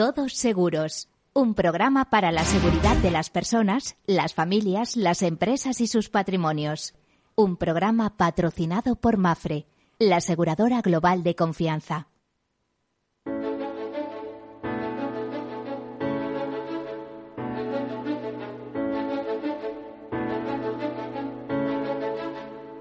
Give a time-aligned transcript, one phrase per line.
[0.00, 5.88] Todos Seguros, un programa para la seguridad de las personas, las familias, las empresas y
[5.88, 6.94] sus patrimonios.
[7.34, 9.66] Un programa patrocinado por Mafre,
[9.98, 12.08] la aseguradora global de confianza.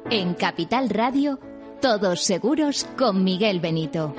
[0.10, 1.38] En Capital Radio,
[1.82, 4.15] Todos Seguros con Miguel Benito.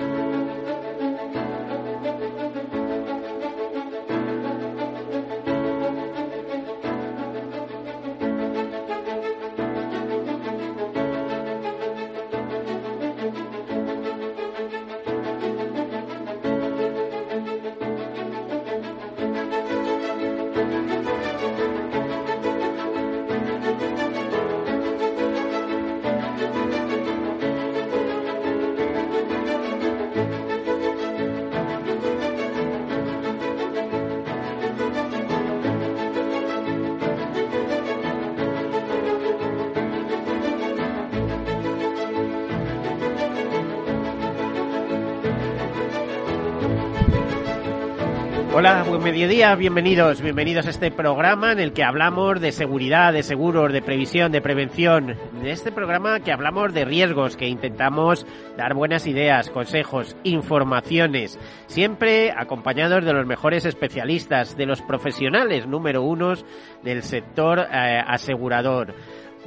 [49.21, 53.83] Mediodía, bienvenidos, bienvenidos a este programa en el que hablamos de seguridad, de seguros, de
[53.83, 55.15] previsión, de prevención.
[55.43, 58.27] De este programa que hablamos de riesgos, que intentamos
[58.57, 66.01] dar buenas ideas, consejos, informaciones, siempre acompañados de los mejores especialistas, de los profesionales número
[66.01, 66.47] unos
[66.83, 68.95] del sector eh, asegurador.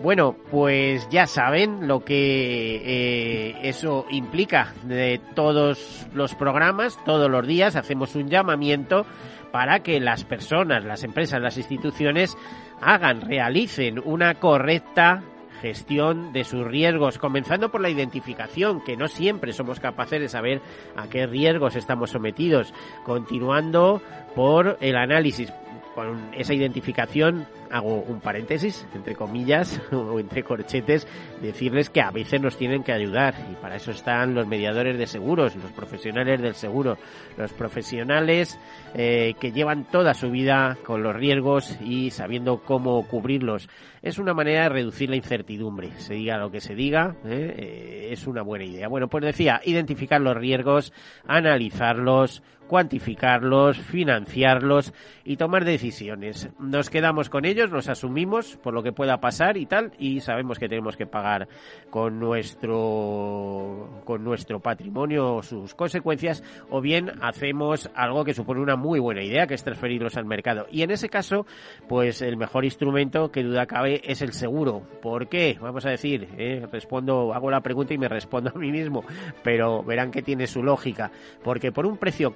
[0.03, 7.47] Bueno, pues ya saben lo que eh, eso implica de todos los programas, todos los
[7.47, 9.05] días hacemos un llamamiento
[9.53, 12.35] para que las personas, las empresas, las instituciones
[12.81, 15.21] hagan, realicen una correcta
[15.61, 20.59] gestión de sus riesgos, comenzando por la identificación, que no siempre somos capaces de saber
[20.95, 22.73] a qué riesgos estamos sometidos,
[23.05, 24.01] continuando
[24.35, 25.53] por el análisis.
[25.95, 31.07] Con esa identificación hago un paréntesis, entre comillas, o entre corchetes,
[31.41, 35.07] decirles que a veces nos tienen que ayudar y para eso están los mediadores de
[35.07, 36.97] seguros, los profesionales del seguro,
[37.37, 38.59] los profesionales
[38.93, 43.69] eh, que llevan toda su vida con los riesgos y sabiendo cómo cubrirlos.
[44.01, 47.55] Es una manera de reducir la incertidumbre, se diga lo que se diga, ¿eh?
[47.57, 48.87] Eh, es una buena idea.
[48.87, 50.91] Bueno, pues decía, identificar los riesgos,
[51.25, 54.94] analizarlos, cuantificarlos, financiarlos
[55.24, 56.50] y tomar decisiones.
[56.59, 60.59] Nos quedamos con ellos, los asumimos por lo que pueda pasar y tal, y sabemos
[60.59, 61.47] que tenemos que pagar
[61.90, 69.00] con nuestro con nuestro patrimonio sus consecuencias, o bien hacemos algo que supone una muy
[69.00, 70.68] buena idea, que es transferirlos al mercado.
[70.72, 71.46] Y en ese caso,
[71.88, 74.81] pues el mejor instrumento, que duda cabe, es el seguro.
[75.02, 75.57] ¿Por qué?
[75.59, 76.66] Vamos a decir, ¿eh?
[76.72, 79.03] respondo, hago la pregunta y me respondo a mí mismo,
[79.44, 81.12] pero verán que tiene su lógica.
[81.44, 82.34] Porque por un precio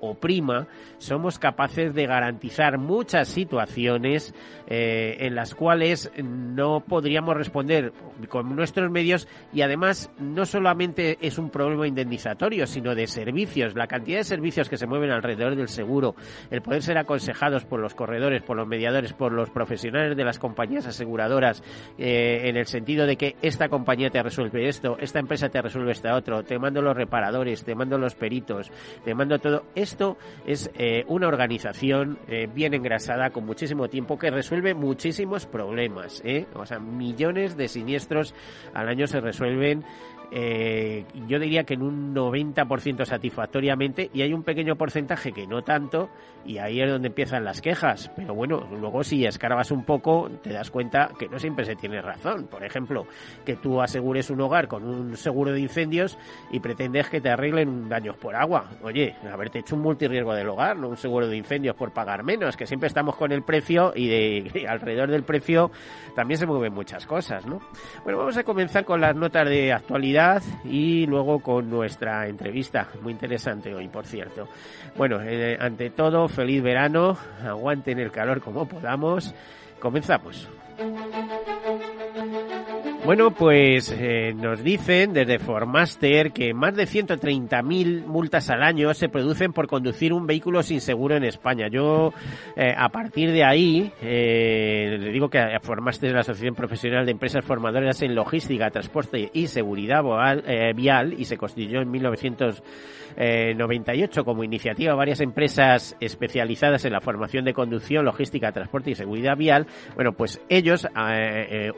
[0.00, 0.66] o prima,
[0.98, 4.34] somos capaces de garantizar muchas situaciones
[4.68, 7.92] eh, en las cuales no podríamos responder
[8.28, 13.86] con nuestros medios y además no solamente es un problema indemnizatorio, sino de servicios, la
[13.86, 16.14] cantidad de servicios que se mueven alrededor del seguro,
[16.50, 20.38] el poder ser aconsejados por los corredores, por los mediadores, por los profesionales de las
[20.38, 21.62] compañías aseguradoras,
[21.98, 25.92] eh, en el sentido de que esta compañía te resuelve esto, esta empresa te resuelve
[25.92, 28.70] este otro, te mando los reparadores, te mando los peritos,
[29.04, 29.64] te mando todo.
[29.74, 30.16] Esto
[30.46, 36.22] es eh, una organización eh, bien engrasada con muchísimo tiempo que resuelve muchísimos problemas.
[36.24, 36.46] ¿eh?
[36.54, 38.34] O sea, millones de siniestros
[38.74, 39.84] al año se resuelven
[40.30, 45.62] eh, yo diría que en un 90% satisfactoriamente y hay un pequeño porcentaje que no
[45.62, 46.08] tanto
[46.44, 48.10] y ahí es donde empiezan las quejas.
[48.16, 52.00] Pero bueno, luego si escarbas un poco te das cuenta que no siempre se tiene
[52.02, 52.46] razón.
[52.48, 53.06] Por ejemplo,
[53.44, 56.18] que tú asegures un hogar con un seguro de incendios
[56.50, 58.70] y pretendes que te arreglen daños por agua.
[58.82, 62.56] Oye, haberte hecho un multirriesgo del hogar, no un seguro de incendios por pagar menos,
[62.56, 65.70] que siempre estamos con el precio y de alrededor del precio
[66.14, 67.60] también se mueven muchas cosas, ¿no?
[68.04, 73.12] Bueno, vamos a comenzar con las notas de actualidad y luego con nuestra entrevista, muy
[73.12, 74.48] interesante hoy, por cierto.
[74.96, 79.34] Bueno, eh, ante todo, feliz verano, aguanten el calor como podamos.
[79.78, 80.48] Comenzamos.
[83.06, 89.08] Bueno, pues eh, nos dicen desde Formaster que más de 130.000 multas al año se
[89.08, 91.68] producen por conducir un vehículo sin seguro en España.
[91.68, 92.12] Yo,
[92.56, 97.12] eh, a partir de ahí, eh, le digo que Formaster es la Asociación Profesional de
[97.12, 100.02] Empresas Formadoras en Logística, Transporte y Seguridad
[100.74, 101.92] Vial y se constituyó en
[103.16, 109.36] 1998 como iniciativa varias empresas especializadas en la formación de conducción, logística, transporte y seguridad
[109.36, 109.66] vial.
[109.94, 110.86] Bueno, pues ellos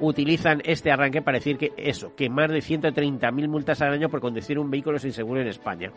[0.00, 4.20] utilizan este arranque para decir que eso, que más de 130.000 multas al año por
[4.20, 5.90] conducir un vehículo sin seguro en España.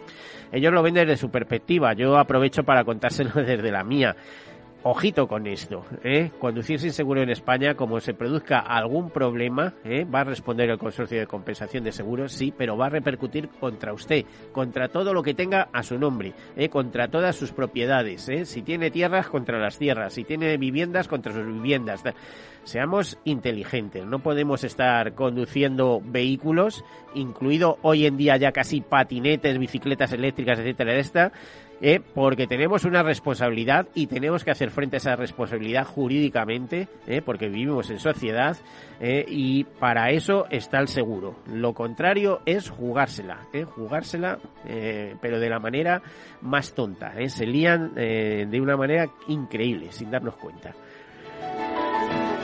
[0.51, 4.15] Ellos lo ven desde su perspectiva, yo aprovecho para contárselo desde la mía.
[4.83, 6.31] Ojito con esto, ¿eh?
[6.39, 10.05] conducir sin seguro en España, como se produzca algún problema, ¿eh?
[10.05, 13.93] va a responder el consorcio de compensación de seguros, sí, pero va a repercutir contra
[13.93, 16.69] usted, contra todo lo que tenga a su nombre, ¿eh?
[16.69, 18.43] contra todas sus propiedades, ¿eh?
[18.45, 22.01] si tiene tierras, contra las tierras, si tiene viviendas, contra sus viviendas.
[22.63, 26.83] Seamos inteligentes, no podemos estar conduciendo vehículos,
[27.13, 31.31] incluido hoy en día ya casi patinetes, bicicletas eléctricas, etcétera, esta,
[31.81, 37.21] eh, porque tenemos una responsabilidad y tenemos que hacer frente a esa responsabilidad jurídicamente, eh,
[37.23, 38.55] porque vivimos en sociedad
[38.99, 41.39] eh, y para eso está el seguro.
[41.47, 44.37] Lo contrario es jugársela, eh, jugársela,
[45.21, 46.01] pero de la manera
[46.41, 47.13] más tonta.
[47.27, 50.73] Se lían de una manera increíble, sin darnos cuenta.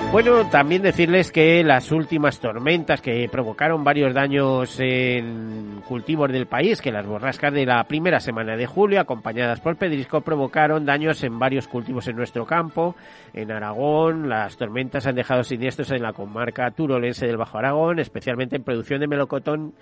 [0.10, 6.82] Bueno, también decirles que las últimas tormentas que provocaron varios daños en cultivos del país,
[6.82, 11.38] que las borrascas de la primera semana de julio, acompañadas por pedrisco, provocaron daños en
[11.38, 12.96] varios cultivos en nuestro campo.
[13.34, 18.56] En Aragón, las tormentas han dejado siniestros en la comarca turolense del Bajo Aragón, especialmente
[18.56, 19.74] en producción de melocotón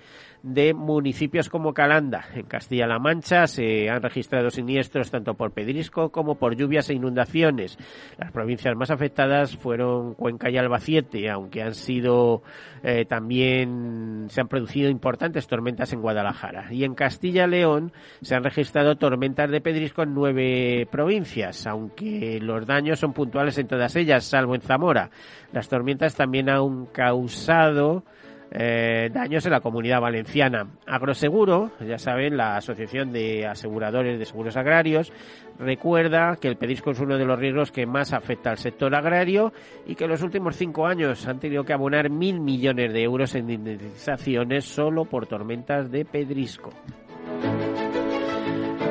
[0.45, 2.25] de municipios como Calanda.
[2.35, 7.77] En Castilla-La Mancha se han registrado siniestros tanto por pedrisco como por lluvias e inundaciones.
[8.17, 12.41] Las provincias más afectadas fueron Cuenca y Albacete, aunque han sido
[12.81, 16.73] eh, también se han producido importantes tormentas en Guadalajara.
[16.73, 17.93] Y en Castilla-León
[18.23, 23.67] se han registrado tormentas de pedrisco en nueve provincias, aunque los daños son puntuales en
[23.67, 25.11] todas ellas, salvo en Zamora.
[25.51, 28.03] Las tormentas también han causado
[28.51, 30.67] eh, daños en la comunidad valenciana.
[30.85, 35.11] Agroseguro, ya saben, la Asociación de Aseguradores de Seguros Agrarios,
[35.59, 39.53] recuerda que el pedrisco es uno de los riesgos que más afecta al sector agrario
[39.85, 43.35] y que en los últimos cinco años han tenido que abonar mil millones de euros
[43.35, 46.71] en indemnizaciones solo por tormentas de pedrisco.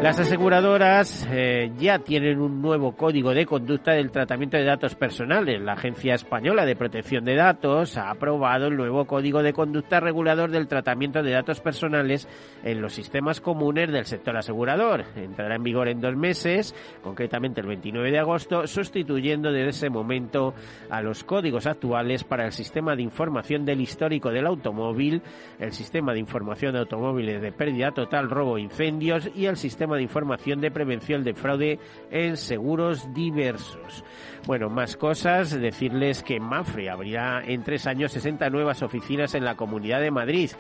[0.05, 5.63] Las aseguradoras eh, ya tienen un nuevo código de conducta del tratamiento de datos personales.
[5.63, 10.51] La Agencia Española de Protección de Datos ha aprobado el nuevo código de conducta regulador
[10.51, 12.29] del tratamiento de datos personales
[12.63, 15.07] en los sistemas comunes del sector asegurador.
[15.17, 20.53] Entrará en vigor en dos meses, concretamente el 29 de agosto, sustituyendo desde ese momento
[20.91, 25.23] a los códigos actuales para el sistema de información del histórico del automóvil,
[25.59, 30.03] el sistema de información de automóviles de pérdida total, robo incendios y el sistema de
[30.03, 31.79] información de prevención de fraude
[32.11, 34.05] en seguros diversos.
[34.47, 39.57] Bueno, más cosas, decirles que Mafre abrirá en tres años 60 nuevas oficinas en la
[39.57, 40.51] Comunidad de Madrid.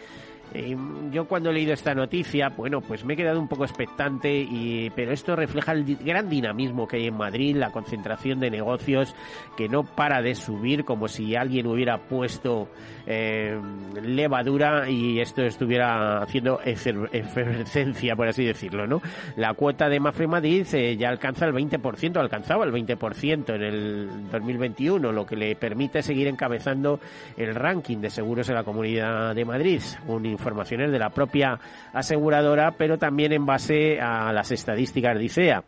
[0.52, 0.76] Eh,
[1.10, 4.90] yo cuando he leído esta noticia, bueno, pues me he quedado un poco expectante, y,
[4.94, 9.14] pero esto refleja el gran dinamismo que hay en Madrid, la concentración de negocios
[9.56, 12.68] que no para de subir como si alguien hubiera puesto
[13.06, 13.58] eh,
[14.02, 19.00] levadura y esto estuviera haciendo efer- efervescencia, por así decirlo, ¿no?
[19.36, 24.08] La cuota de Mafre Madrid eh, ya alcanza el 20%, alcanzaba el 20% en el
[24.30, 27.00] 2021, lo que le permite seguir encabezando
[27.36, 29.80] el ranking de seguros en la Comunidad de Madrid,
[30.34, 31.58] informaciones de la propia
[31.92, 35.64] aseguradora, pero también en base a las estadísticas de ICEA.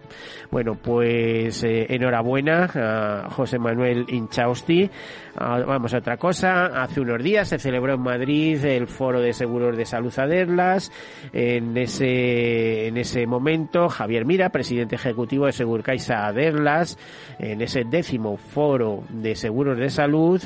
[0.51, 4.89] Bueno, pues eh, enhorabuena a José Manuel Inchausti
[5.37, 6.67] Ah, vamos a otra cosa.
[6.67, 10.93] Hace unos días se celebró en Madrid el Foro de Seguros de Salud Aderlas.
[11.33, 16.97] En ese, en ese momento, Javier Mira, presidente ejecutivo de Segurcaixa Aderlas,
[17.39, 20.41] en ese décimo Foro de Seguros de Salud,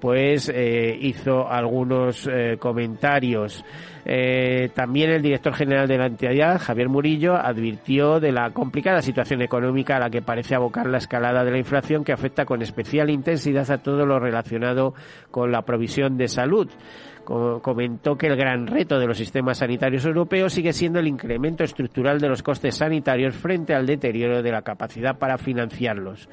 [0.00, 3.64] pues eh, hizo algunos eh, comentarios.
[4.06, 9.40] Eh, también el director general de la entidad, Javier Murillo, advirtió de la complicada situación
[9.40, 13.08] económica a la que parece abocar la escalada de la inflación que afecta con especial
[13.08, 14.94] intensidad a todo lo relacionado
[15.30, 16.68] con la provisión de salud
[17.24, 22.20] comentó que el gran reto de los sistemas sanitarios europeos sigue siendo el incremento estructural
[22.20, 26.28] de los costes sanitarios frente al deterioro de la capacidad para financiarlos.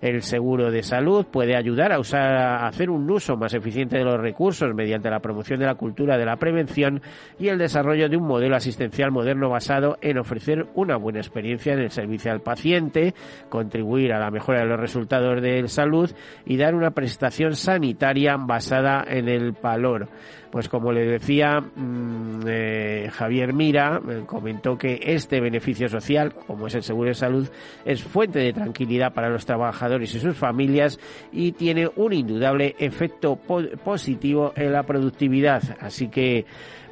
[0.00, 4.04] El seguro de salud puede ayudar a, usar, a hacer un uso más eficiente de
[4.04, 7.02] los recursos mediante la promoción de la cultura de la prevención
[7.38, 11.80] y el desarrollo de un modelo asistencial moderno basado en ofrecer una buena experiencia en
[11.80, 13.14] el servicio al paciente,
[13.48, 16.10] contribuir a la mejora de los resultados de salud
[16.44, 20.08] y dar una prestación sanitaria basada en el valor
[20.56, 26.66] pues como le decía mm, eh, Javier Mira, eh, comentó que este beneficio social, como
[26.66, 27.46] es el seguro de salud,
[27.84, 30.98] es fuente de tranquilidad para los trabajadores y sus familias
[31.30, 35.62] y tiene un indudable efecto positivo en la productividad.
[35.78, 36.46] Así que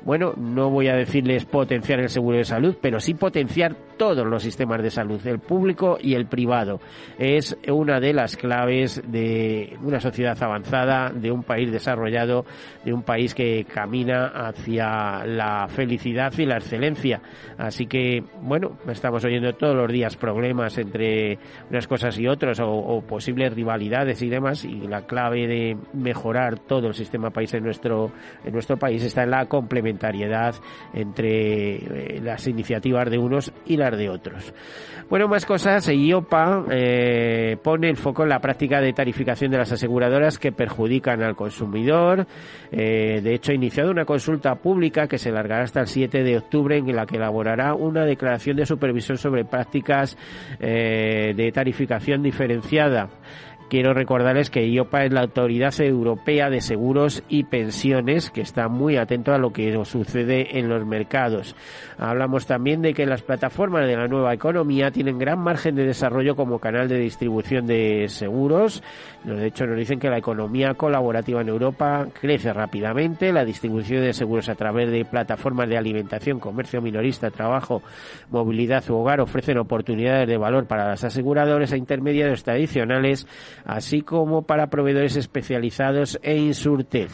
[0.04, 4.42] bueno, no voy a decirles potenciar el seguro de salud, pero sí potenciar todos los
[4.42, 6.80] sistemas de salud, el público y el privado.
[7.18, 12.44] Es una de las claves de una sociedad avanzada, de un país desarrollado,
[12.84, 17.20] de un país que camina hacia la felicidad y la excelencia.
[17.56, 21.38] Así que, bueno, estamos oyendo todos los días problemas entre
[21.70, 26.88] unas cosas y otras o, posibles rivalidades y demás y la clave de mejorar todo
[26.88, 28.12] el sistema país en nuestro
[28.44, 29.46] en nuestro país está en la
[29.94, 30.54] complementariedad
[30.92, 34.52] entre eh, las iniciativas de unos y las de otros.
[35.08, 35.88] Bueno, más cosas.
[35.88, 41.22] IOPA eh, pone el foco en la práctica de tarificación de las aseguradoras que perjudican
[41.22, 42.26] al consumidor.
[42.72, 46.38] Eh, de hecho, ha iniciado una consulta pública que se largará hasta el 7 de
[46.38, 50.16] octubre en la que elaborará una declaración de supervisión sobre prácticas
[50.58, 53.08] de tarificación diferenciada.
[53.68, 58.96] Quiero recordarles que IOPA es la Autoridad Europea de Seguros y Pensiones, que está muy
[58.96, 61.56] atento a lo que sucede en los mercados.
[61.98, 66.36] Hablamos también de que las plataformas de la nueva economía tienen gran margen de desarrollo
[66.36, 68.82] como canal de distribución de seguros.
[69.24, 73.32] De hecho, nos dicen que la economía colaborativa en Europa crece rápidamente.
[73.32, 77.82] La distribución de seguros a través de plataformas de alimentación, comercio minorista, trabajo,
[78.30, 83.26] movilidad u hogar ofrecen oportunidades de valor para las aseguradoras e intermediarios tradicionales
[83.64, 87.10] así como para proveedores especializados e Insurtech.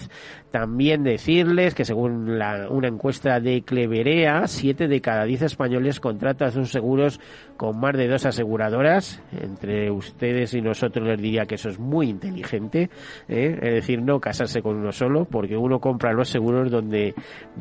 [0.50, 6.70] También decirles que según una encuesta de Cleverea, siete de cada diez españoles contratan sus
[6.70, 7.20] seguros
[7.56, 9.22] con más de dos aseguradoras.
[9.40, 12.90] Entre ustedes y nosotros les diría que eso es muy inteligente.
[13.28, 13.58] ¿eh?
[13.60, 17.14] Es decir, no casarse con uno solo, porque uno compra los seguros donde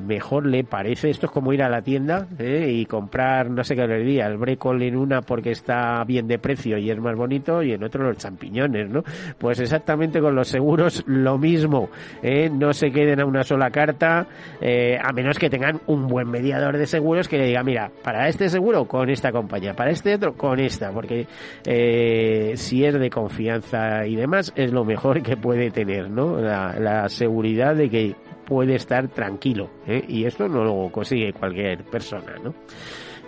[0.07, 1.09] mejor le parece.
[1.09, 2.71] Esto es como ir a la tienda ¿eh?
[2.71, 6.39] y comprar, no sé qué les diría, el brécol en una porque está bien de
[6.39, 9.03] precio y es más bonito y en otro los champiñones, ¿no?
[9.37, 11.89] Pues exactamente con los seguros lo mismo.
[12.23, 12.49] ¿eh?
[12.49, 14.27] No se queden a una sola carta,
[14.61, 18.27] eh, a menos que tengan un buen mediador de seguros que le diga, mira, para
[18.27, 21.27] este seguro con esta compañía, para este otro con esta, porque
[21.65, 26.39] eh, si es de confianza y demás, es lo mejor que puede tener, ¿no?
[26.39, 30.03] La, seguridad de que puede estar tranquilo, ¿eh?
[30.07, 32.53] y esto no lo consigue cualquier persona, ¿no?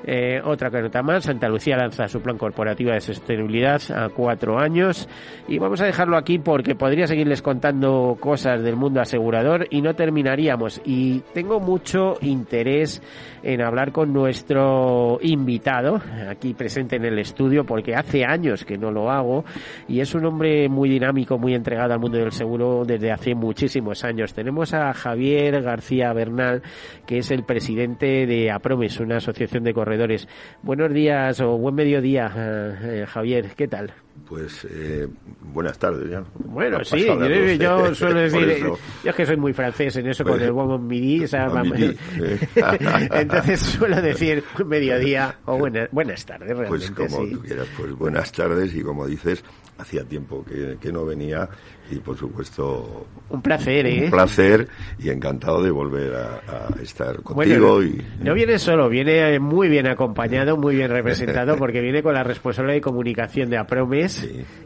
[0.06, 5.08] Eh, otra nota más, Santa Lucía lanza su plan corporativo de sostenibilidad a cuatro años.
[5.48, 9.94] Y vamos a dejarlo aquí porque podría seguirles contando cosas del mundo asegurador y no
[9.94, 10.82] terminaríamos.
[10.86, 13.02] Y tengo mucho interés
[13.44, 18.92] en hablar con nuestro invitado aquí presente en el estudio porque hace años que no
[18.92, 19.46] lo hago.
[19.88, 24.04] Y es un hombre muy dinámico, muy entregado al mundo del seguro desde hace muchísimos
[24.04, 24.34] años.
[24.34, 26.64] Tenemos a Javier García Bernal
[27.06, 29.91] que es el presidente de APROMES, una asociación de corredores
[30.62, 33.94] Buenos días o buen mediodía, eh, eh, Javier, ¿qué tal?
[34.28, 35.08] Pues eh,
[35.42, 36.24] buenas tardes ya.
[36.46, 37.06] Bueno, sí,
[37.60, 38.64] yo, suelo decir,
[39.04, 41.26] yo es que soy muy francés en eso con el buen midi,
[43.12, 46.94] entonces suelo decir mediodía o buenas, buenas tardes pues realmente.
[46.96, 49.44] Pues como tú quieras, pues buenas tardes y como dices,
[49.82, 51.50] hacía tiempo que, que no venía
[51.90, 54.06] y por supuesto un placer ¿eh?
[54.06, 54.68] un placer
[55.00, 56.40] y encantado de volver a,
[56.82, 62.02] estar contigo y no viene solo viene muy bien acompañado muy bien representado porque viene
[62.02, 63.58] con la responsable de comunicación de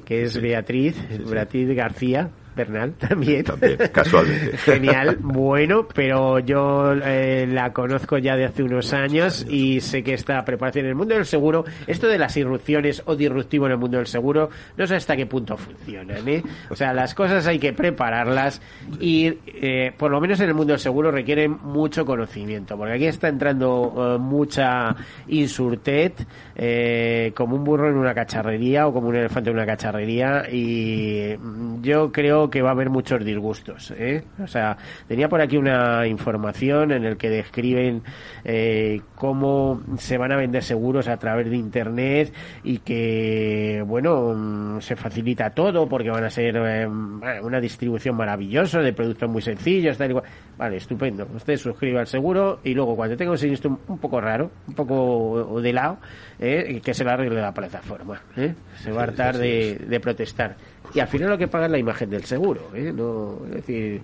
[0.06, 0.96] Que es Beatriz
[1.30, 3.44] Beatriz García Bernal también.
[3.44, 4.58] También, casualmente.
[4.66, 10.14] Genial, bueno, pero yo eh, la conozco ya de hace unos años y sé que
[10.14, 13.78] esta preparación en el mundo del seguro, esto de las irrupciones o disruptivo en el
[13.78, 16.28] mundo del seguro, no sé hasta qué punto funcionan.
[16.28, 16.44] ¿eh?
[16.70, 18.62] O sea, las cosas hay que prepararlas
[19.00, 23.06] y eh, por lo menos en el mundo del seguro requieren mucho conocimiento, porque aquí
[23.06, 24.96] está entrando eh, mucha
[25.28, 30.50] insurtet, eh, como un burro en una cacharrería o como un elefante en una cacharrería
[30.52, 33.92] y mm, yo creo que va a haber muchos disgustos.
[33.98, 34.24] ¿eh?
[34.42, 38.04] O sea, tenía por aquí una información en el que describen
[38.44, 42.34] eh, cómo se van a vender seguros a través de Internet
[42.64, 48.80] y que, bueno, mm, se facilita todo porque van a ser eh, una distribución maravillosa
[48.80, 50.26] de productos muy sencillos, tal y cual.
[50.58, 51.28] Vale, estupendo.
[51.36, 55.60] Usted suscribe al seguro y luego cuando tenga un siniestro un poco raro, un poco
[55.62, 55.98] de lado,
[56.40, 58.22] eh, que se lo arregle la plataforma.
[58.38, 58.54] ¿eh?
[58.76, 60.56] Se va a hartar de, de protestar.
[60.96, 62.70] Y al final lo que paga es la imagen del seguro.
[62.74, 62.94] ¿eh?
[62.96, 64.02] No, es decir,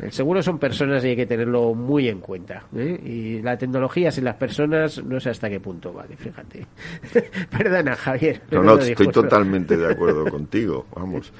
[0.00, 2.64] el seguro son personas y hay que tenerlo muy en cuenta.
[2.74, 3.00] ¿eh?
[3.04, 6.66] Y la tecnología sin las personas no sé hasta qué punto vale, fíjate.
[7.56, 8.42] Perdona, Javier.
[8.50, 10.86] No, no, estoy totalmente de acuerdo contigo.
[10.96, 11.32] Vamos,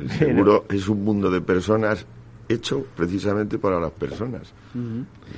[0.00, 2.06] el seguro es un mundo de personas
[2.48, 4.54] hecho precisamente para las personas.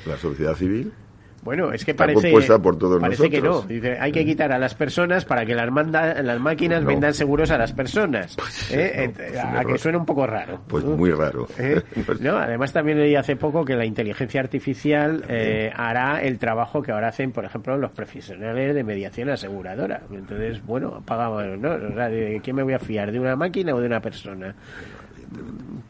[0.07, 0.93] La sociedad civil
[1.43, 3.63] bueno, es que Está parece, compuesta por todos parece que no.
[3.63, 6.89] Dice, hay que quitar a las personas para que las, manda, las máquinas No.
[6.89, 8.37] vendan seguros a las personas.
[8.37, 9.13] Pues, ¿Eh?
[9.35, 10.61] no, a que suena un poco raro.
[10.69, 10.97] Pues ¿no?
[10.97, 11.47] muy raro.
[11.59, 11.81] ¿Eh?
[12.21, 16.93] No, además también leí hace poco que la inteligencia artificial eh, hará el trabajo que
[16.93, 20.03] ahora hacen, por ejemplo, los profesionales de mediación aseguradora.
[20.13, 21.73] Entonces, bueno, pagamos, ¿no?
[21.73, 23.13] O sea, ¿de quién me voy a fiar?
[23.13, 24.55] ¿De una máquina o de una persona?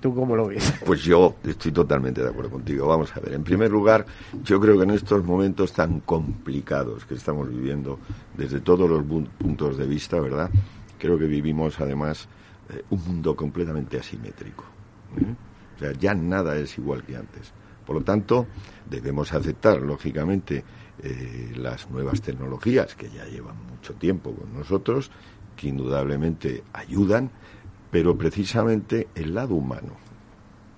[0.00, 0.75] ¿Tú cómo lo ves?
[0.85, 2.87] Pues yo estoy totalmente de acuerdo contigo.
[2.87, 4.07] Vamos a ver, en primer lugar,
[4.45, 7.99] yo creo que en estos momentos tan complicados que estamos viviendo,
[8.37, 9.02] desde todos los
[9.38, 10.50] puntos de vista, ¿verdad?
[10.99, 12.28] Creo que vivimos además
[12.71, 14.64] eh, un mundo completamente asimétrico.
[15.16, 15.35] ¿eh?
[15.76, 17.52] O sea, ya nada es igual que antes.
[17.85, 18.47] Por lo tanto,
[18.88, 20.62] debemos aceptar, lógicamente,
[21.02, 25.11] eh, las nuevas tecnologías que ya llevan mucho tiempo con nosotros,
[25.57, 27.30] que indudablemente ayudan,
[27.90, 29.92] pero precisamente el lado humano.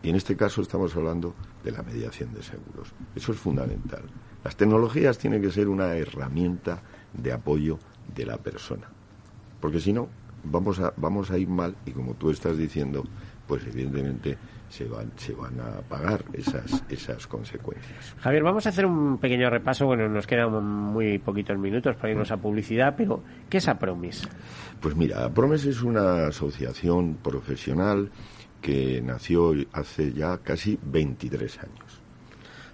[0.02, 2.92] Y en este caso estamos hablando de la mediación de seguros.
[3.14, 4.02] Eso es fundamental.
[4.42, 7.78] Las tecnologías tienen que ser una herramienta de apoyo
[8.14, 8.88] de la persona.
[9.60, 10.08] Porque si no,
[10.44, 13.04] vamos a, vamos a ir mal y como tú estás diciendo,
[13.46, 14.38] pues evidentemente
[14.70, 18.14] se van, se van a pagar esas, esas consecuencias.
[18.20, 19.84] Javier, vamos a hacer un pequeño repaso.
[19.84, 24.26] Bueno, nos quedan muy poquitos minutos para irnos a publicidad, pero ¿qué es Apromis?
[24.80, 28.10] Pues mira, Promes es una asociación profesional
[28.62, 32.00] que nació hace ya casi 23 años.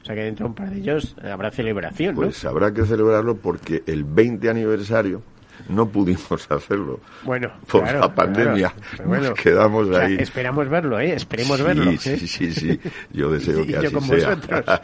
[0.02, 2.20] O sea que dentro de un par de ellos habrá celebración, ¿no?
[2.20, 5.22] Pues habrá que celebrarlo porque el 20 aniversario
[5.68, 7.00] no pudimos hacerlo.
[7.24, 8.74] Bueno, por claro, la pandemia.
[8.90, 9.08] claro.
[9.08, 10.16] Bueno, Nos quedamos o sea, ahí.
[10.18, 11.14] esperamos verlo, ¿eh?
[11.14, 11.90] Esperemos Sí, verlo.
[11.90, 11.96] ¿eh?
[11.98, 12.80] Sí, sí, sí.
[13.12, 14.34] Yo deseo que yo así con sea.
[14.34, 14.64] vosotros.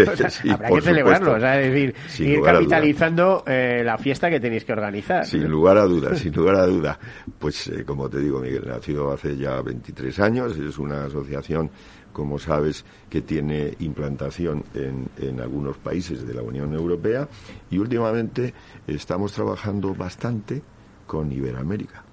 [0.12, 1.36] O sea, Sí, habrá que celebrarlo, supuesto.
[1.36, 5.24] o sea, es decir, Sin ir capitalizando eh, la fiesta que tenéis que organizar.
[5.26, 6.98] Sin lugar a duda, sin lugar a duda.
[7.38, 11.70] Pues eh, como te digo, Miguel, nació hace ya 23 años, es una asociación,
[12.12, 17.28] como sabes, que tiene implantación en, en algunos países de la Unión Europea
[17.70, 18.52] y últimamente
[18.86, 20.62] estamos trabajando bastante
[21.10, 22.04] con Iberoamérica,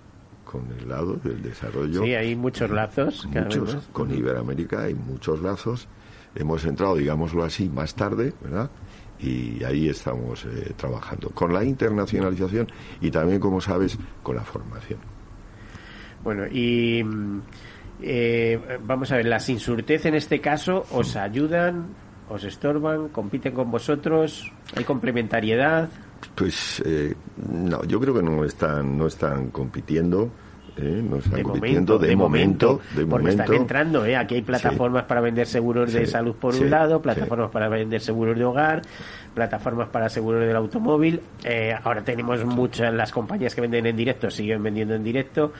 [0.44, 2.04] con el lado del desarrollo.
[2.04, 3.30] Sí, hay muchos lazos.
[3.32, 5.88] vez Muchos, con Iberoamérica hay muchos lazos.
[6.34, 8.72] Hemos entrado, digámoslo así, más tarde, ¿verdad?
[9.20, 12.68] Y ahí estamos eh, trabajando con la internacionalización
[13.02, 15.00] y también, como sabes, con la formación.
[16.24, 17.42] Bueno, y mm,
[18.02, 21.88] eh, vamos a ver, las insurtez en este caso os ayudan,
[22.30, 25.90] os estorban, compiten con vosotros, hay complementariedad.
[26.36, 27.16] Pues eh,
[27.52, 30.30] no, yo creo que no están, no están compitiendo.
[30.78, 31.02] ¿eh?
[31.08, 33.44] No están De compitiendo momento, de, momento, de porque momento.
[33.44, 34.16] están entrando, ¿eh?
[34.16, 38.02] Aquí hay plataformas para vender seguros de salud por sí, un lado, plataformas para vender
[38.02, 38.82] seguros de hogar,
[39.34, 41.22] plataformas para seguros del automóvil.
[41.44, 45.52] Eh, ahora tenemos muchas, las compañías que venden en directo siguen vendiendo en directo.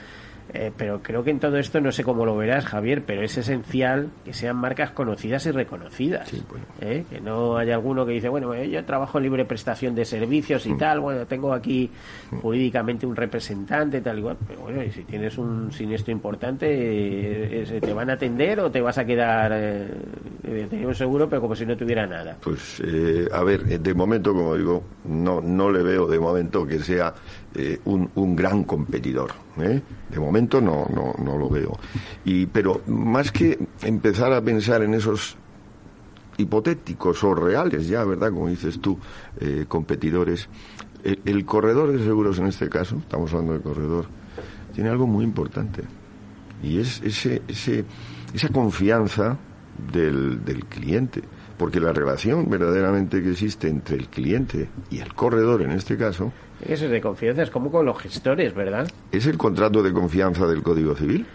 [0.54, 3.36] Eh, pero creo que en todo esto, no sé cómo lo verás, Javier, pero es
[3.36, 6.28] esencial que sean marcas conocidas y reconocidas.
[6.28, 6.64] Sí, bueno.
[6.80, 7.04] ¿eh?
[7.10, 10.66] Que no haya alguno que dice, bueno, eh, yo trabajo en libre prestación de servicios
[10.66, 10.70] Mm.
[10.74, 11.90] y tal, bueno, tengo aquí
[12.40, 14.36] jurídicamente un representante, tal igual.
[14.46, 18.70] Pero bueno, y si tienes un siniestro importante, eh, eh, ¿te van a atender o
[18.70, 19.86] te vas a quedar eh,
[20.84, 22.36] un seguro, pero como si no tuviera nada?
[22.42, 26.78] Pues, eh, a ver, de momento, como digo, no, no le veo de momento que
[26.78, 27.12] sea
[27.60, 29.32] eh, un, un gran competidor.
[29.60, 29.82] ¿eh?
[30.08, 31.76] De momento no, no, no lo veo.
[32.24, 35.36] Y, pero más que empezar a pensar en esos
[36.36, 38.30] hipotéticos o reales, ya, ¿verdad?
[38.30, 38.96] Como dices tú,
[39.40, 40.48] eh, competidores,
[41.02, 44.06] el, el corredor de seguros en este caso, estamos hablando del corredor,
[44.72, 45.82] tiene algo muy importante.
[46.62, 47.84] Y es ese, ese,
[48.32, 49.36] esa confianza
[49.92, 51.22] del, del cliente
[51.58, 56.32] porque la relación verdaderamente que existe entre el cliente y el corredor en este caso
[56.66, 60.46] eso es de confianza es como con los gestores verdad es el contrato de confianza
[60.46, 61.26] del Código Civil.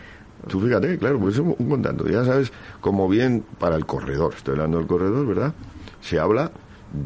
[0.47, 4.33] Tú fíjate claro pues es un, un contrato ya sabes como bien para el corredor
[4.35, 5.53] estoy hablando del corredor verdad
[6.01, 6.51] se habla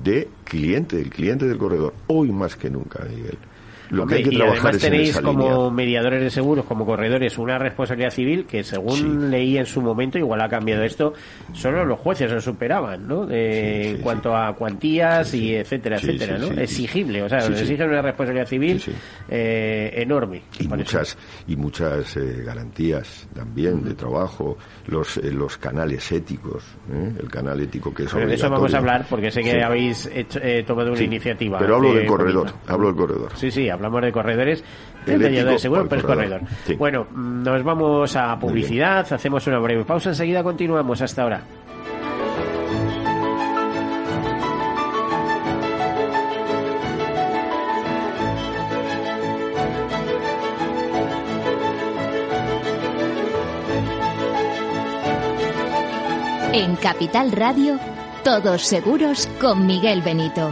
[0.03, 3.37] de cliente del cliente del corredor hoy más que nunca Miguel
[3.89, 5.69] lo que hay que y trabajar además es en tenéis esa como línea.
[5.71, 9.27] mediadores de seguros, como corredores, una responsabilidad civil que según Sí.
[9.29, 11.13] leí en su momento, igual ha cambiado esto,
[11.53, 13.25] solo los jueces lo superaban, ¿no?
[13.25, 16.47] De- Sí, sí, en cuanto a cuantías y etcétera, etcétera, ¿no?
[16.59, 17.63] Exigible, o sea, Sí, os sí.
[17.65, 18.81] exigen una responsabilidad civil
[19.29, 20.41] eh, enorme.
[20.59, 20.75] y eso.
[20.75, 27.11] muchas y muchas eh, garantías también de trabajo los eh, los canales éticos ¿eh?
[27.19, 30.05] el canal ético que es Pero de eso vamos a hablar porque sé que habéis
[30.13, 31.59] hecho- eh, tomado una iniciativa.
[31.59, 34.63] pero hablo eh, del corredor hablo del corredor Sí, sí, hablamos de corredores.
[35.05, 36.41] El de seguro, pero es corredor.
[36.65, 36.75] Sí.
[36.75, 41.01] Bueno, nos vamos a publicidad, hacemos una breve pausa, enseguida continuamos.
[41.01, 41.41] Hasta ahora.
[56.53, 57.77] En Capital Radio,
[58.23, 60.51] todos seguros con Miguel Benito.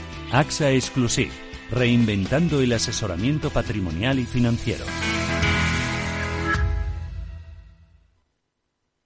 [0.31, 1.31] AXA Exclusive,
[1.71, 4.85] reinventando el asesoramiento patrimonial y financiero.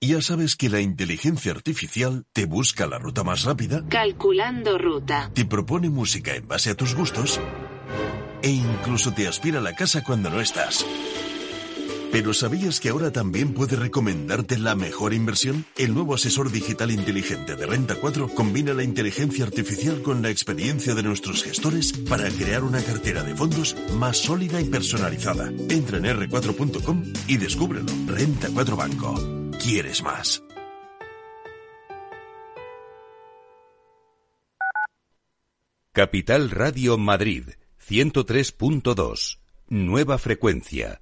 [0.01, 5.31] Ya sabes que la inteligencia artificial te busca la ruta más rápida, Calculando ruta.
[5.33, 7.39] te propone música en base a tus gustos
[8.43, 10.85] e incluso te aspira a la casa cuando no estás.
[12.15, 15.65] Pero ¿sabías que ahora también puede recomendarte la mejor inversión?
[15.75, 20.95] El nuevo asesor digital inteligente de Renta 4 combina la inteligencia artificial con la experiencia
[20.95, 25.49] de nuestros gestores para crear una cartera de fondos más sólida y personalizada.
[25.67, 27.91] Entra en r4.com y descúbrelo.
[28.07, 29.51] Renta 4 Banco.
[29.61, 30.41] ¿Quieres más?
[35.91, 37.49] Capital Radio Madrid
[37.85, 39.39] 103.2.
[39.67, 41.01] Nueva frecuencia,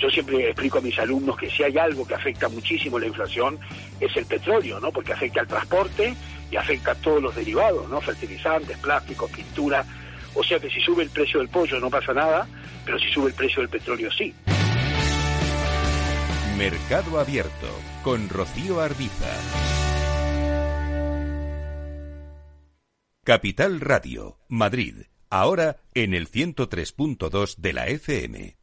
[0.00, 3.58] yo siempre explico a mis alumnos que si hay algo que afecta muchísimo la inflación
[4.00, 4.90] es el petróleo, ¿no?
[4.90, 6.14] Porque afecta al transporte
[6.50, 8.00] y afecta a todos los derivados, ¿no?
[8.00, 9.84] Fertilizantes, plásticos, pintura.
[10.34, 12.48] O sea que si sube el precio del pollo no pasa nada,
[12.84, 14.34] pero si sube el precio del petróleo sí.
[16.56, 17.68] Mercado Abierto
[18.02, 19.30] con Rocío Arbiza.
[23.22, 28.59] Capital Radio, Madrid, ahora en el 103.2 de la FM.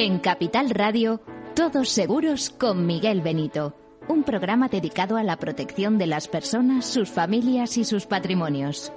[0.00, 1.20] En Capital Radio,
[1.56, 3.74] Todos Seguros con Miguel Benito,
[4.06, 8.92] un programa dedicado a la protección de las personas, sus familias y sus patrimonios.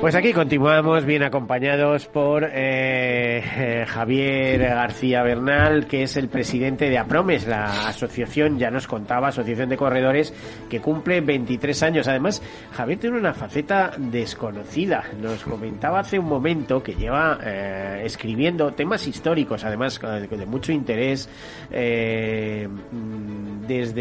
[0.00, 6.88] Pues aquí continuamos bien acompañados por eh, eh, Javier García Bernal, que es el presidente
[6.88, 10.32] de APROMES, la asociación, ya nos contaba, Asociación de Corredores,
[10.70, 12.08] que cumple 23 años.
[12.08, 12.40] Además,
[12.72, 15.04] Javier tiene una faceta desconocida.
[15.20, 21.28] Nos comentaba hace un momento que lleva eh, escribiendo temas históricos, además de mucho interés,
[21.68, 22.70] desde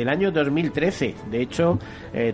[0.01, 1.15] el año 2013.
[1.29, 1.77] De hecho,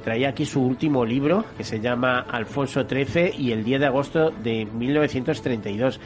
[0.03, 4.31] traía aquí su último libro, que se llama Alfonso XIII y el 10 de agosto
[4.31, 5.99] de 1932.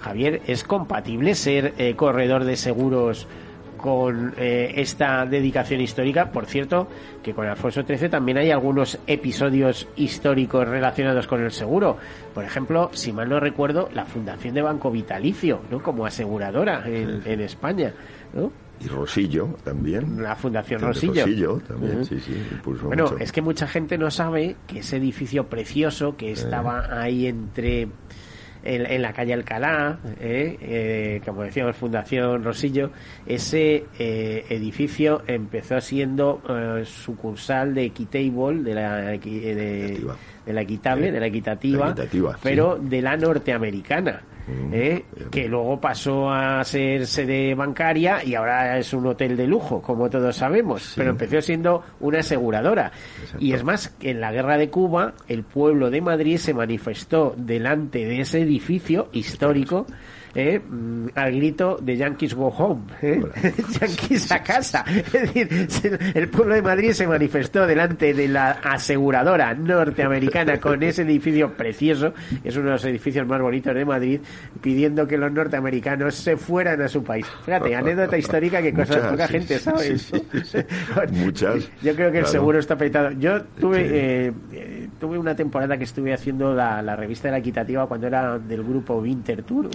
[0.00, 3.26] Javier, ¿es compatible ser eh, corredor de seguros
[3.76, 6.30] con eh, esta dedicación histórica?
[6.30, 6.88] Por cierto,
[7.22, 11.96] que con Alfonso XIII también hay algunos episodios históricos relacionados con el seguro.
[12.34, 15.82] Por ejemplo, si mal no recuerdo, la fundación de Banco Vitalicio, ¿no?
[15.82, 17.92] Como aseguradora en, España,
[18.80, 20.22] y Rosillo también.
[20.22, 21.24] La Fundación Rosillo.
[21.24, 22.34] Rosillo también, sí, sí.
[22.82, 27.88] Bueno, es que mucha gente no sabe que ese edificio precioso que estaba ahí entre.
[28.68, 32.90] En, la calle Alcalá, eh, eh, como decíamos, Fundación Rosillo,
[33.24, 36.42] ese eh, edificio empezó siendo
[36.84, 40.00] sucursal de Equitable, de la, de,
[40.46, 41.94] de la equitable, de la equitativa,
[42.42, 44.22] pero de la norteamericana.
[44.72, 45.04] ¿Eh?
[45.30, 50.08] que luego pasó a ser sede bancaria y ahora es un hotel de lujo, como
[50.10, 52.92] todos sabemos, pero empezó siendo una aseguradora.
[53.38, 58.04] Y es más, en la guerra de Cuba, el pueblo de Madrid se manifestó delante
[58.04, 59.86] de ese edificio histórico
[60.36, 60.60] ¿eh?
[60.60, 63.22] Mm, al grito de Yankees Go Home, ¿eh?
[63.80, 64.84] Yankees a casa.
[64.86, 71.02] Es decir, el pueblo de Madrid se manifestó delante de la aseguradora norteamericana con ese
[71.02, 72.12] edificio precioso,
[72.44, 74.20] es uno de los edificios más bonitos de Madrid,
[74.60, 77.26] pidiendo que los norteamericanos se fueran a su país.
[77.44, 79.96] Fíjate, anécdota histórica que cosas poca gente sabe.
[81.12, 81.70] Muchas.
[81.82, 83.12] Yo creo que el seguro está petado.
[83.12, 87.86] Yo tuve eh, eh, tuve una temporada que estuve haciendo la, revista de la equitativa
[87.86, 89.68] cuando era del grupo Winter Tour,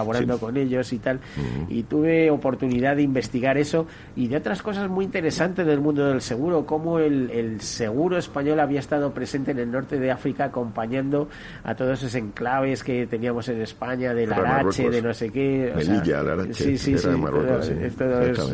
[0.00, 1.20] colaborando con ellos y tal.
[1.68, 3.86] Y tuve oportunidad de investigar eso
[4.16, 8.60] y de otras cosas muy interesantes del mundo del seguro, como el, el seguro español
[8.60, 11.28] había estado presente en el norte de África acompañando
[11.64, 15.72] a todos esos enclaves que teníamos en España, del Arache, de no sé qué.
[15.74, 17.08] Melilla, Arache, sí, sí, sí,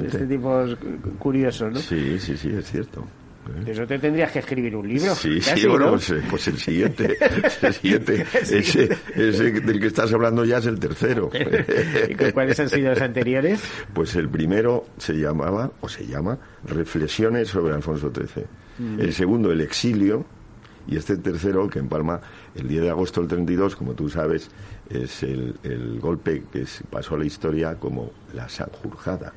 [0.06, 0.76] este tipo es
[1.18, 1.78] curioso, ¿no?
[1.78, 3.04] Sí, sí, sí, es cierto.
[3.64, 5.14] De eso te tendrías que escribir un libro.
[5.14, 7.16] Sí, sí, bueno, pues, eh, pues, el siguiente,
[7.62, 11.30] el siguiente ese, ese, del que estás hablando ya es el tercero.
[12.08, 13.62] ¿Y cuáles han sido los anteriores?
[13.92, 18.44] Pues el primero se llamaba, o se llama, Reflexiones sobre Alfonso XIII.
[18.78, 19.00] Mm.
[19.00, 20.24] El segundo, El exilio.
[20.88, 22.20] Y este tercero, que en Palma,
[22.54, 24.48] el 10 de agosto del 32, como tú sabes,
[24.88, 29.32] es el, el golpe que pasó a la historia como la Sanjurjada.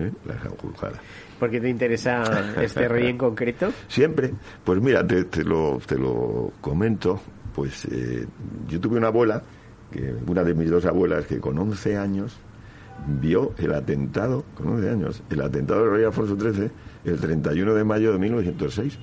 [0.00, 0.10] ¿eh?
[0.26, 1.00] La Sanjurjada.
[1.42, 2.22] ¿Por qué te interesa
[2.62, 3.72] este rey en concreto?
[3.88, 4.32] Siempre.
[4.62, 7.20] Pues mira, te, lo, te lo comento.
[7.52, 8.24] Pues eh,
[8.68, 9.42] yo tuve una abuela,
[9.90, 12.36] que, una de mis dos abuelas, que con 11 años
[13.20, 16.70] vio el atentado, con 11 años, el atentado del rey Alfonso XIII,
[17.06, 18.98] el 31 de mayo de 1906,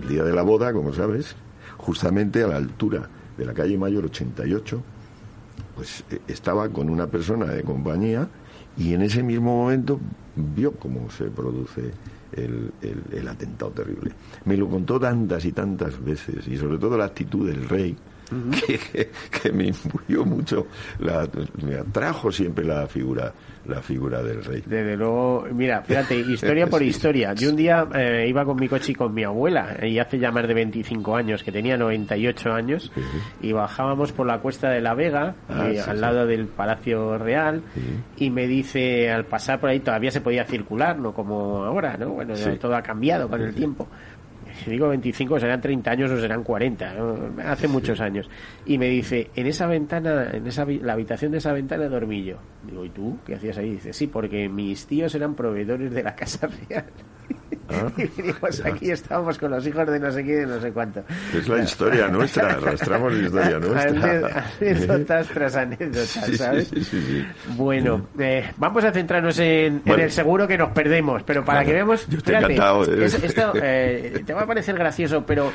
[0.00, 1.36] el día de la boda, como sabes,
[1.76, 4.82] justamente a la altura de la calle Mayor 88,
[5.76, 8.30] pues eh, estaba con una persona de compañía
[8.76, 10.00] y en ese mismo momento
[10.36, 11.90] vio cómo se produce
[12.32, 12.70] el,
[13.12, 14.12] el, atentado terrible.
[14.44, 17.96] Me lo contó tantas y tantas veces, y sobre todo la actitud del rey,
[19.42, 20.68] que, me influyó mucho,
[21.62, 23.32] me atrajo siempre la figura
[23.70, 24.62] la figura del rey.
[24.66, 27.32] Desde luego, mira, fíjate, historia por historia.
[27.34, 30.30] Yo un día eh, iba con mi coche y con mi abuela, y hace ya
[30.30, 32.92] más de 25 años, que tenía 98 años,
[33.40, 37.62] y bajábamos por la cuesta de la Vega, ah, eh, al lado del Palacio Real,
[38.16, 42.10] y me dice, al pasar por ahí todavía se podía circular, no como ahora, ¿no?
[42.10, 43.88] Bueno, todo ha cambiado con el tiempo
[44.64, 46.94] si digo 25 serán 30 años o serán 40,
[47.46, 48.28] hace muchos años.
[48.66, 52.36] Y me dice, en esa ventana, en esa la habitación de esa ventana dormí yo.
[52.66, 53.70] Digo, ¿y tú qué hacías ahí?
[53.70, 56.84] Dice, sí, porque mis tíos eran proveedores de la Casa Real.
[57.72, 60.72] Ah, y venimos aquí, estábamos con los hijos de no sé quién, de no sé
[60.72, 61.02] cuánto.
[61.34, 64.44] Es la historia nuestra, arrastramos la historia nuestra.
[64.60, 66.68] Anécdotas tras anécdotas, ¿sabes?
[66.68, 71.44] Sí, sí, bueno, eh, vamos a centrarnos en, en, el seguro que nos perdemos, pero
[71.44, 72.06] para que veamos...
[72.08, 72.84] Yo estoy encantado.
[72.84, 75.52] esto eh, te va a parecer gracioso, pero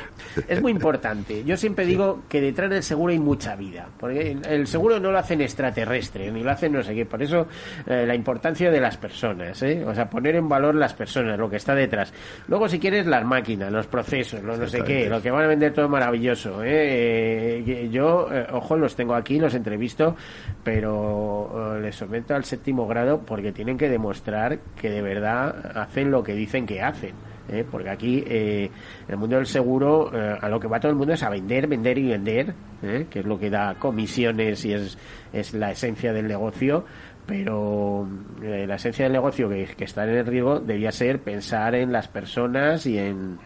[0.48, 1.44] es muy importante.
[1.44, 5.18] Yo siempre digo que detrás del seguro hay mucha vida, porque el seguro no lo
[5.18, 7.06] hacen extraterrestre, ni lo hacen no sé qué.
[7.06, 7.46] Por eso
[7.86, 9.84] eh, la importancia de las personas, ¿eh?
[9.84, 12.05] o sea, poner en valor las personas, lo que está detrás.
[12.48, 15.48] Luego, si quieres, las máquinas, los procesos, lo no sé qué, lo que van a
[15.48, 16.60] vender todo maravilloso.
[16.64, 17.88] ¿eh?
[17.90, 20.16] yo, ojo, los tengo aquí, los entrevisto,
[20.62, 26.22] pero les someto al séptimo grado porque tienen que demostrar que de verdad hacen lo
[26.22, 27.14] que dicen que hacen.
[27.48, 27.64] ¿eh?
[27.70, 28.70] porque aquí eh,
[29.08, 31.66] el mundo del seguro eh, a lo que va todo el mundo es a vender,
[31.66, 33.06] vender y vender, ¿eh?
[33.10, 34.98] que es lo que da comisiones y es,
[35.32, 36.84] es la esencia del negocio,
[37.26, 38.08] pero
[38.40, 42.08] la esencia del negocio que, que, está en el riesgo debía ser pensar en las
[42.08, 43.38] personas y en,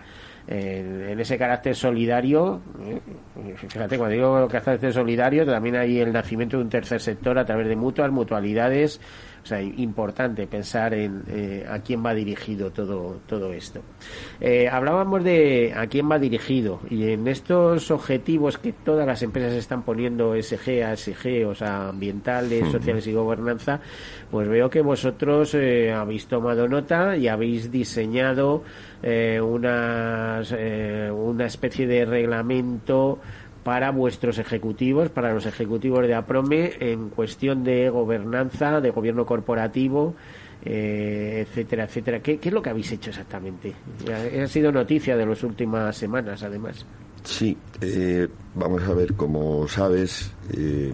[0.50, 2.60] en, ese carácter solidario.
[3.56, 7.68] Fíjate, cuando digo carácter solidario, también hay el nacimiento de un tercer sector a través
[7.68, 9.00] de mutuas, mutualidades,
[9.50, 13.80] sea, importante pensar en eh, a quién va dirigido todo, todo esto.
[14.40, 19.52] Eh, hablábamos de a quién va dirigido y en estos objetivos que todas las empresas
[19.54, 23.80] están poniendo SG, ASG, o sea, ambientales, sociales y gobernanza,
[24.30, 28.62] pues veo que vosotros eh, habéis tomado nota y habéis diseñado
[29.02, 30.42] una
[31.46, 33.18] especie de reglamento
[33.64, 40.14] para vuestros ejecutivos, para los ejecutivos de APROME en cuestión de gobernanza, de gobierno corporativo,
[40.64, 42.20] eh, etcétera, etcétera.
[42.20, 43.74] ¿Qué, es lo que habéis hecho exactamente?
[44.42, 46.84] Ha sido noticia de las últimas semanas, además.
[47.24, 50.92] Sí, eh, vamos a ver, como sabes, eh,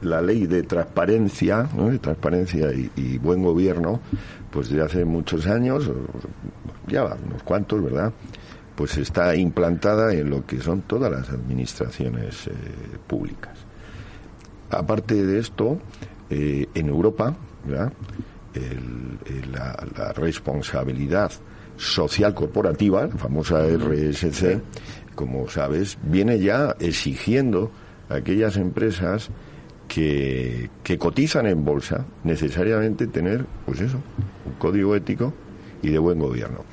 [0.00, 4.00] la ley de transparencia, de transparencia y, buen gobierno,
[4.50, 5.90] pues de hace muchos años,
[6.86, 8.12] ya unos cuantos, ¿verdad?
[8.76, 12.52] Pues está implantada en lo que son todas las administraciones eh,
[13.06, 13.58] públicas.
[14.70, 15.78] Aparte de esto,
[16.28, 17.34] eh, en Europa,
[17.66, 17.92] la,
[20.14, 21.32] responsabilidad
[21.76, 24.60] social corporativa, la famosa RSC,
[25.14, 27.70] como sabes, viene ya exigiendo
[28.08, 29.30] a aquellas empresas
[29.88, 34.00] que, que cotizan en bolsa necesariamente tener, pues eso,
[34.44, 35.32] un código ético
[35.82, 36.64] y de buen gobierno.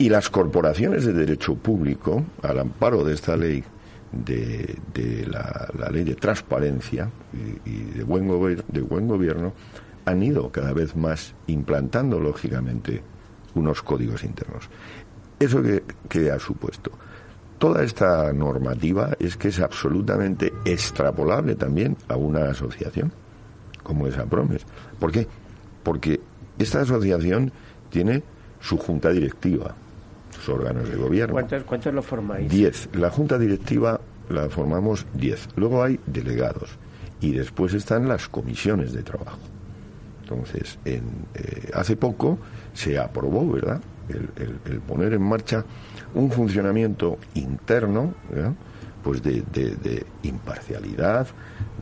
[0.00, 3.62] Y las corporaciones de derecho público, al amparo de esta ley,
[4.10, 7.10] de, la, ley de transparencia
[7.66, 8.26] y, de, buen
[8.66, 9.52] de buen gobierno,
[10.06, 13.02] han ido cada vez más implantando, lógicamente,
[13.54, 14.70] unos códigos internos.
[15.38, 15.60] ¿Eso
[16.08, 16.92] que, ha supuesto?
[17.58, 23.12] Toda esta normativa es que es absolutamente extrapolable también a una asociación
[23.82, 24.64] como esa Promes.
[24.98, 25.28] ¿Por qué?
[25.82, 26.22] Porque
[26.58, 27.52] esta asociación
[27.90, 28.22] tiene
[28.60, 29.74] su junta directiva,
[30.50, 31.34] órganos de gobierno.
[31.66, 32.50] ¿Cuántos, lo formáis?
[32.50, 32.88] Diez.
[32.92, 35.48] La junta directiva la formamos diez.
[35.56, 36.70] Luego hay delegados
[37.20, 39.38] y después están las comisiones de trabajo.
[40.22, 41.02] Entonces, en,
[41.34, 42.38] eh, hace poco
[42.72, 45.64] se aprobó, ¿verdad?, el, poner en marcha
[46.14, 48.14] un funcionamiento interno,
[49.02, 51.28] pues de, de, imparcialidad,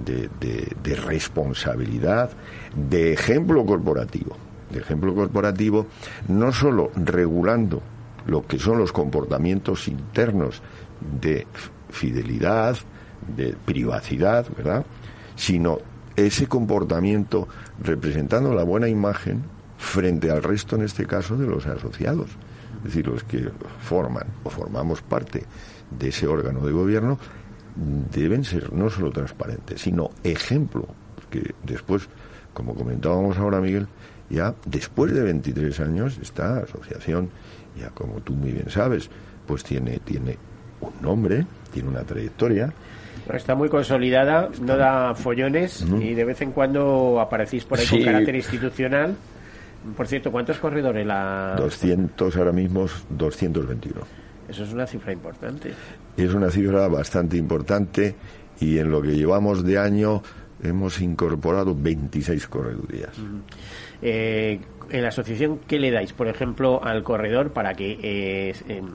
[0.05, 2.31] de, de, responsabilidad,
[2.77, 4.37] de ejemplo corporativo.
[4.71, 5.87] De ejemplo corporativo,
[6.29, 7.83] no solo regulando
[8.29, 10.63] lo que son los comportamientos internos
[11.21, 11.47] de
[11.89, 12.77] fidelidad,
[13.37, 14.85] de privacidad, ¿verdad?
[15.35, 15.79] Sino
[16.15, 17.49] ese comportamiento
[17.83, 19.43] representando la buena imagen
[19.79, 22.29] frente al resto, en este caso, de los asociados.
[22.79, 25.45] Es decir, los que forman o formamos parte
[25.91, 27.19] de ese órgano de gobierno
[28.13, 30.87] deben ser no solo transparentes, sino ejemplo.
[31.31, 32.09] Que después,
[32.53, 33.89] como comentábamos ahora, Miguel,
[34.29, 37.31] ya después de 23 años, esta asociación
[37.79, 39.11] ya como tú muy bien sabes,
[39.47, 40.37] pues tiene, tiene
[40.81, 42.73] un nombre, tiene una trayectoria.
[43.33, 48.03] Está muy consolidada, no da follones y de vez en cuando aparecís por ahí con
[48.03, 49.17] carácter institucional.
[49.97, 51.55] Por cierto, ¿cuántos corredores la...?
[51.57, 54.01] 200, ahora mismo 221.
[54.49, 55.73] Eso es una cifra importante.
[56.17, 58.15] Es una cifra bastante importante
[58.61, 60.23] y en lo que llevamos de año
[60.63, 63.13] hemos incorporado 26 corredurías
[64.91, 68.89] en la asociación, ¿qué le dais, por ejemplo, al corredor para que eh, em,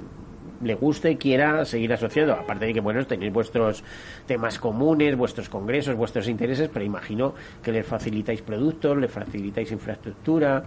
[0.63, 2.34] le guste y quiera seguir asociado.
[2.34, 3.83] Aparte de que, bueno, tenéis vuestros
[4.25, 10.63] temas comunes, vuestros congresos, vuestros intereses, pero imagino que les facilitáis productos, les facilitáis infraestructura,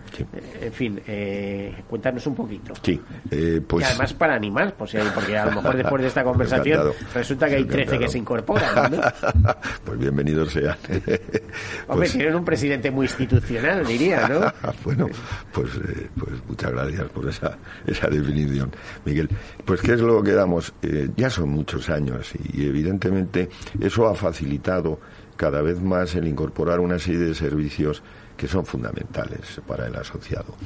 [0.60, 2.74] en fin, eh, cuéntanos un poquito.
[2.82, 3.00] Sí,
[3.30, 3.84] eh, pues...
[3.84, 7.56] Y además para animar, pues, porque a lo mejor después de esta conversación resulta que
[7.56, 8.92] hay 13 que se incorporan.
[8.92, 9.00] ¿no?
[9.84, 10.76] pues bienvenidos sean.
[11.88, 14.52] Hombre, tienen un presidente muy institucional, diría, ¿no?
[14.84, 15.08] bueno,
[15.52, 17.56] pues, eh, pues muchas gracias por esa,
[17.86, 18.70] esa definición,
[19.04, 19.28] Miguel.
[19.64, 20.74] Pues, ¿qué es lo que damos?
[20.82, 24.98] Eh, ya son muchos años y, evidentemente, eso ha facilitado
[25.36, 28.02] cada vez más el incorporar una serie de servicios
[28.36, 30.56] que son fundamentales para el asociado.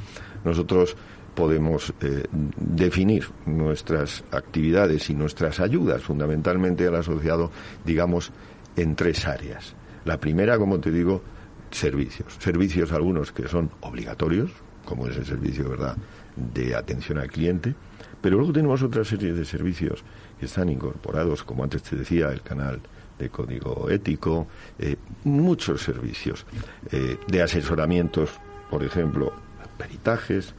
[0.43, 0.97] Nosotros
[1.35, 7.51] podemos eh, definir nuestras actividades y nuestras ayudas fundamentalmente al asociado,
[7.85, 8.31] digamos,
[8.75, 9.75] en tres áreas.
[10.03, 11.21] La primera, como te digo,
[11.69, 12.37] servicios.
[12.39, 14.49] Servicios algunos que son obligatorios,
[14.83, 15.95] como es el servicio, ¿verdad?,
[16.35, 17.75] de atención al cliente,
[18.21, 20.03] pero luego tenemos otra serie de servicios
[20.39, 22.79] que están incorporados, como antes te decía, el canal
[23.17, 24.47] de código ético,
[24.79, 26.45] eh, muchos servicios
[26.91, 28.31] eh, de asesoramientos,
[28.69, 29.33] por ejemplo,
[29.77, 30.53] peritajes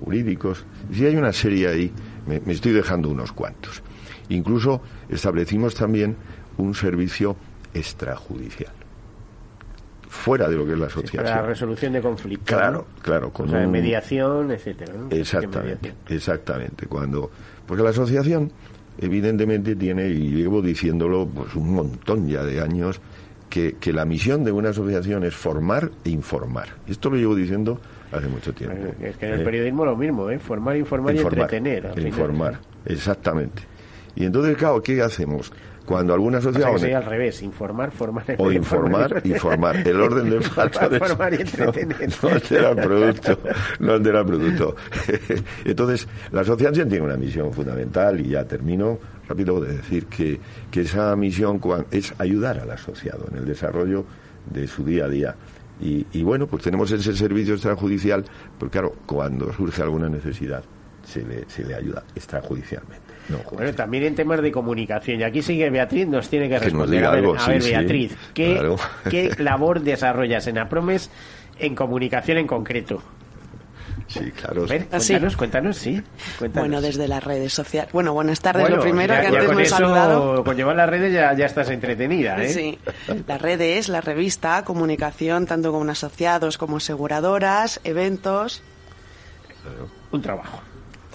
[0.00, 0.64] jurídicos.
[0.92, 1.92] Si hay una serie ahí,
[2.26, 3.82] me, me estoy dejando unos cuantos.
[4.28, 6.16] Incluso establecimos también
[6.58, 7.36] un servicio
[7.74, 8.75] extrajudicial
[10.16, 11.24] fuera de lo que es la asociación.
[11.24, 12.56] para la resolución de conflictos.
[12.56, 13.30] Claro, claro.
[13.30, 14.92] Con o mediación, etcétera.
[15.10, 16.86] Exactamente, exactamente.
[16.86, 17.30] Cuando,
[17.66, 18.50] porque la asociación,
[18.98, 23.00] evidentemente, tiene, y llevo diciéndolo pues un montón ya de años,
[23.48, 26.68] que, que la misión de una asociación es formar e informar.
[26.88, 27.80] Esto lo llevo diciendo
[28.12, 28.76] hace mucho tiempo.
[29.00, 30.38] Es que en el periodismo lo mismo, ¿eh?
[30.38, 32.06] Formar, informar, informar y entretener.
[32.06, 33.62] Informar, exactamente.
[34.14, 35.52] Y entonces, claro, ¿qué hacemos?
[35.86, 36.74] Cuando alguna sociedad...
[36.74, 38.24] O sea al revés, informar, formar...
[38.38, 39.76] O informar y formar.
[39.76, 40.98] El orden de falta de...
[40.98, 41.96] formar y entretener.
[42.22, 43.38] No, altera el producto,
[43.80, 44.76] no altera el producto.
[45.64, 50.82] Entonces, la asociación tiene una misión fundamental y ya termino rápido de decir que, que
[50.82, 51.60] esa misión
[51.90, 54.04] es ayudar al asociado en el desarrollo
[54.50, 55.36] de su día a día.
[55.80, 58.24] Y, y bueno, pues tenemos ese servicio extrajudicial,
[58.58, 60.64] porque claro, cuando surge alguna necesidad,
[61.04, 63.15] se le, se le ayuda extrajudicialmente.
[63.52, 65.20] Bueno, también en temas de comunicación.
[65.20, 67.04] Y aquí sigue Beatriz, nos tiene que responder.
[67.04, 68.76] a ver, a ver Beatriz, ¿qué,
[69.10, 71.10] ¿qué labor desarrollas en Apromes
[71.58, 73.02] en comunicación en concreto?
[74.08, 74.64] Sí, claro.
[74.64, 76.00] A ver, cuéntanos, cuéntanos, sí.
[76.38, 76.68] Cuéntanos.
[76.68, 77.92] Bueno, desde las redes sociales.
[77.92, 80.44] Bueno, buenas tardes, bueno, lo primero ya, que antes con me he eso, saludado.
[80.44, 82.48] Con llevar las redes ya, ya estás entretenida, ¿eh?
[82.48, 82.78] Sí.
[83.26, 88.62] Las redes, la revista, comunicación, tanto con asociados como aseguradoras, eventos.
[90.12, 90.60] Un trabajo.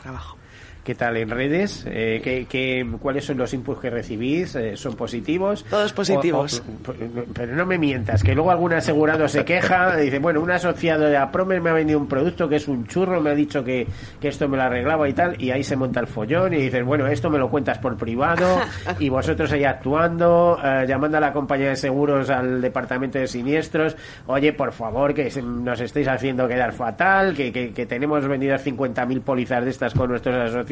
[0.02, 0.41] Trabajo.
[0.84, 1.86] ¿Qué tal en redes?
[1.88, 4.56] Eh, ¿qué, qué, cuáles son los inputs que recibís?
[4.56, 5.64] Eh, ¿Son positivos?
[5.70, 6.64] Todos positivos.
[6.88, 6.96] O, o,
[7.36, 11.18] pero no me mientas, que luego algún asegurado se queja dice, bueno, un asociado de
[11.18, 13.86] Apromes me ha vendido un producto que es un churro, me ha dicho que,
[14.20, 16.84] que esto me lo arreglaba y tal, y ahí se monta el follón y dices,
[16.84, 18.60] bueno, esto me lo cuentas por privado
[19.00, 23.96] y vosotros ahí actuando, eh, llamando a la compañía de seguros al departamento de siniestros,
[24.26, 29.22] oye, por favor, que nos estáis haciendo quedar fatal, que, que, que tenemos vendidas 50.000
[29.22, 30.71] pólizas de estas con nuestros asociados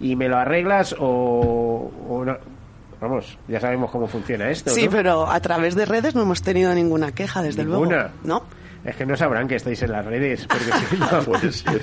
[0.00, 2.36] y me lo arreglas o, o no.
[3.00, 4.70] Vamos, ya sabemos cómo funciona esto.
[4.70, 4.90] Sí, ¿no?
[4.90, 7.96] pero a través de redes no hemos tenido ninguna queja, desde ¿Ninguna?
[7.96, 8.10] luego.
[8.24, 8.42] ¿No?
[8.86, 10.46] Es que no sabrán que estáis en las redes.
[10.46, 11.82] Porque si no, puede ser.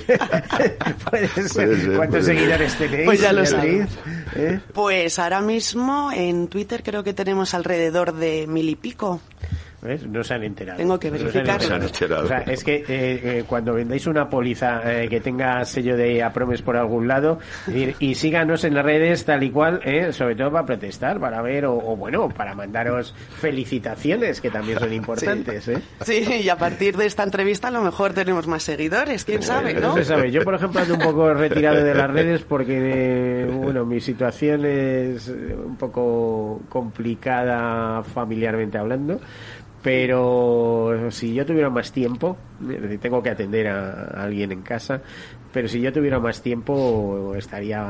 [1.10, 1.48] puede ser.
[1.52, 2.90] Puede ser, ¿Cuántos puede seguidores ser.
[2.90, 3.06] tenéis?
[3.06, 3.42] Pues ya lo?
[3.44, 4.60] ¿Eh?
[4.72, 9.20] Pues ahora mismo en Twitter creo que tenemos alrededor de mil y pico.
[9.84, 10.06] ¿Ves?
[10.06, 10.78] No se han enterado.
[10.78, 11.60] Tengo que No se han verificar.
[11.60, 12.24] Se han enterado.
[12.24, 16.22] O sea, es que eh, eh, cuando vendáis una póliza eh, que tenga sello de
[16.22, 20.36] Apromes por algún lado, y, y síganos en las redes tal y cual, eh, sobre
[20.36, 25.68] todo para protestar, para ver, o, o bueno, para mandaros felicitaciones, que también son importantes.
[25.68, 25.82] ¿eh?
[26.00, 29.74] Sí, y a partir de esta entrevista a lo mejor tenemos más seguidores, quién sabe,
[29.74, 29.88] ¿no?
[29.88, 30.30] No se sabe.
[30.30, 34.64] Yo, por ejemplo, ando un poco retirado de las redes porque, eh, bueno, mi situación
[34.64, 39.20] es un poco complicada familiarmente hablando.
[39.84, 42.38] Pero si yo tuviera más tiempo,
[43.02, 45.02] tengo que atender a, alguien en casa,
[45.52, 47.82] pero si yo tuviera más tiempo estaría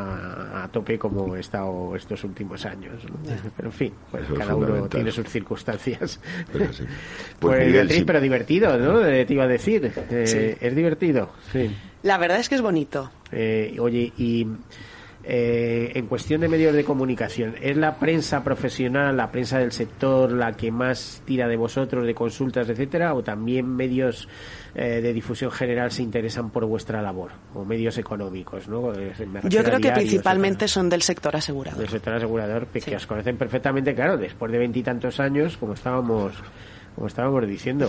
[0.64, 3.04] a, tope como he estado estos últimos años.
[3.04, 3.16] ¿no?
[3.56, 6.20] Pero en fin, pues Eso cada uno tiene sus circunstancias.
[6.52, 6.82] Pero sí.
[7.38, 8.04] Pues, Pues, Miguel, Beatriz, sí.
[8.04, 9.06] pero divertido, ¿no?
[9.06, 9.92] Eh, Te iba a decir.
[10.10, 10.66] Eh, Sí.
[10.66, 11.30] ¿Es divertido?
[11.52, 11.70] Sí.
[12.02, 13.08] La verdad es que es bonito.
[13.30, 14.48] Eh, oye, y
[15.26, 20.30] eh, en cuestión de medios de comunicación, ¿es la prensa profesional, la prensa del sector,
[20.32, 24.28] la que más tira de vosotros, de consultas, etcétera, o también medios
[24.74, 28.92] eh, de difusión general se interesan por vuestra labor, o medios económicos, ¿no?
[28.92, 29.12] Eh,
[29.48, 31.80] Yo creo que principalmente son del sector asegurador.
[31.80, 32.90] del sector asegurador que, Sí.
[32.90, 36.34] que os conocen perfectamente, claro, después de veintitantos años, como estábamos,
[36.94, 37.88] como estábamos diciendo.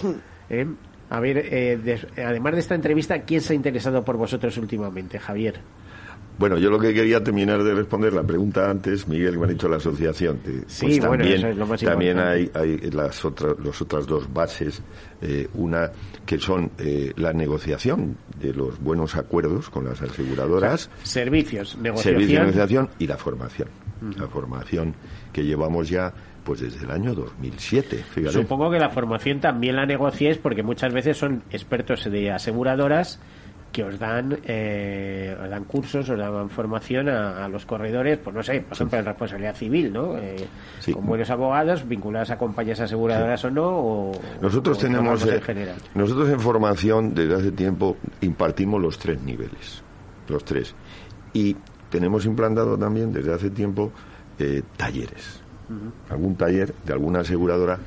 [0.49, 0.65] ¿eh?
[1.09, 5.19] A ver, eh, des- además de esta entrevista, ¿quién se ha interesado por vosotros últimamente,
[5.19, 5.55] Javier?
[6.37, 9.69] Bueno, yo lo que quería terminar de responder la pregunta antes, Miguel, me ha dicho
[9.69, 10.39] la asociación.
[10.67, 14.05] Sí, pues bueno, también, eso es lo más también hay, hay las otras, las otras
[14.05, 14.81] dos bases,
[15.21, 15.91] eh, una
[16.25, 22.15] que son eh, la negociación de los buenos acuerdos con las aseguradoras, Servicios, negociación.
[22.15, 23.69] servicio negociación y la formación.
[24.19, 24.93] La formación
[25.31, 26.13] que llevamos ya
[26.43, 28.33] pues desde el año 2007, fíjate.
[28.33, 33.19] Supongo que la formación también la negociáis porque muchas veces son expertos de aseguradoras
[33.75, 38.33] que os dan eh, os dan cursos, os dan formación a, a los corredores, pues
[38.33, 40.15] no sé, por ejemplo, en responsabilidad civil, ¿no?
[40.17, 40.47] Eh,
[40.79, 40.93] Sí.
[40.93, 45.35] Con buenos abogados vinculados a compañías aseguradoras o no, o Nosotros o tenemos, tomamos eh,
[45.35, 45.75] en general.
[45.93, 49.83] nosotros en formación desde hace tiempo impartimos los tres niveles,
[50.29, 50.73] los tres.
[51.33, 51.57] Y
[51.89, 53.91] tenemos implantado también desde hace tiempo
[54.39, 55.41] eh, talleres,
[56.09, 57.77] algún taller de alguna aseguradora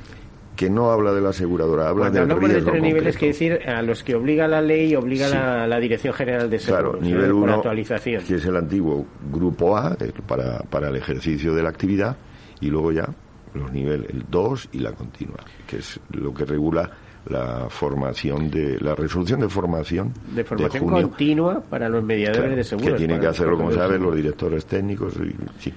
[0.59, 3.31] que no habla de la aseguradora, habla Cuando del hablamos de riesgo tres niveles, quiere
[3.31, 5.33] decir a los que obliga la ley, obliga Sí.
[5.33, 7.07] la, la Dirección General de Seguros, Claro, ¿eh?
[7.07, 8.23] nivel por 1, actualización.
[8.25, 9.95] que es el antiguo grupo A,
[10.27, 12.17] para, para el ejercicio de la actividad,
[12.59, 13.07] y luego ya
[13.53, 16.91] los niveles, el 2 y la continua, que es lo que regula
[17.29, 22.55] la formación de, la resolución de formación De formación junio, continua para los mediadores claro,
[22.57, 22.91] de seguros.
[22.91, 25.33] que tienen que hacerlo, como de saben, los directores técnicos, y,
[25.63, 25.73] sí.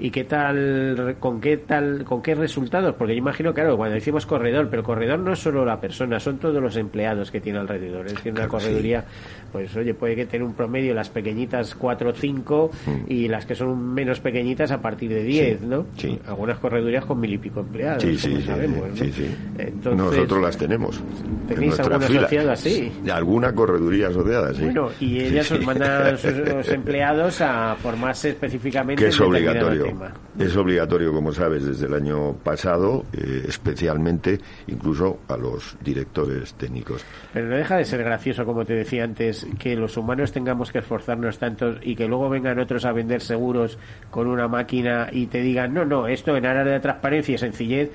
[0.00, 2.96] ¿Y qué tal, con qué tal, con qué resultados?
[2.96, 6.38] Porque yo imagino, claro, cuando decimos corredor, pero corredor no es solo la persona, son
[6.38, 8.06] todos los empleados que tiene alrededor.
[8.06, 9.04] Es decir, una Claro, correduría,
[9.52, 12.70] pues oye, puede que tener un promedio las pequeñitas 4 o 5
[13.06, 15.62] y las que son menos pequeñitas a partir de 10, Mm.
[15.62, 15.86] Sí, ¿no?
[15.96, 16.18] sí.
[16.26, 18.96] Algunas corredurías con mil y pico empleados, Sí, como sí, sí, sabemos, ¿no?
[18.96, 19.36] sí, sí.
[19.58, 20.98] Entonces, Nosotros las tenemos.
[20.98, 22.18] en ¿Tenéis alguna fila.
[22.20, 22.92] asociada así?
[23.12, 24.64] Alguna correduría asociada, sí.
[24.64, 25.54] Bueno, y Sí, ellas sí.
[25.54, 29.83] os mandan a sus, los empleados a formarse específicamente que es obligatorio.
[29.88, 30.12] Tema.
[30.38, 37.04] Es obligatorio, como sabes, desde el año pasado, eh, especialmente incluso a los directores técnicos.
[37.32, 40.78] Pero no deja de ser gracioso, como te decía antes, que los humanos tengamos que
[40.78, 43.78] esforzarnos tanto y que luego vengan otros a vender seguros
[44.10, 47.90] con una máquina y te digan, no, no, esto en área de transparencia y sencillez,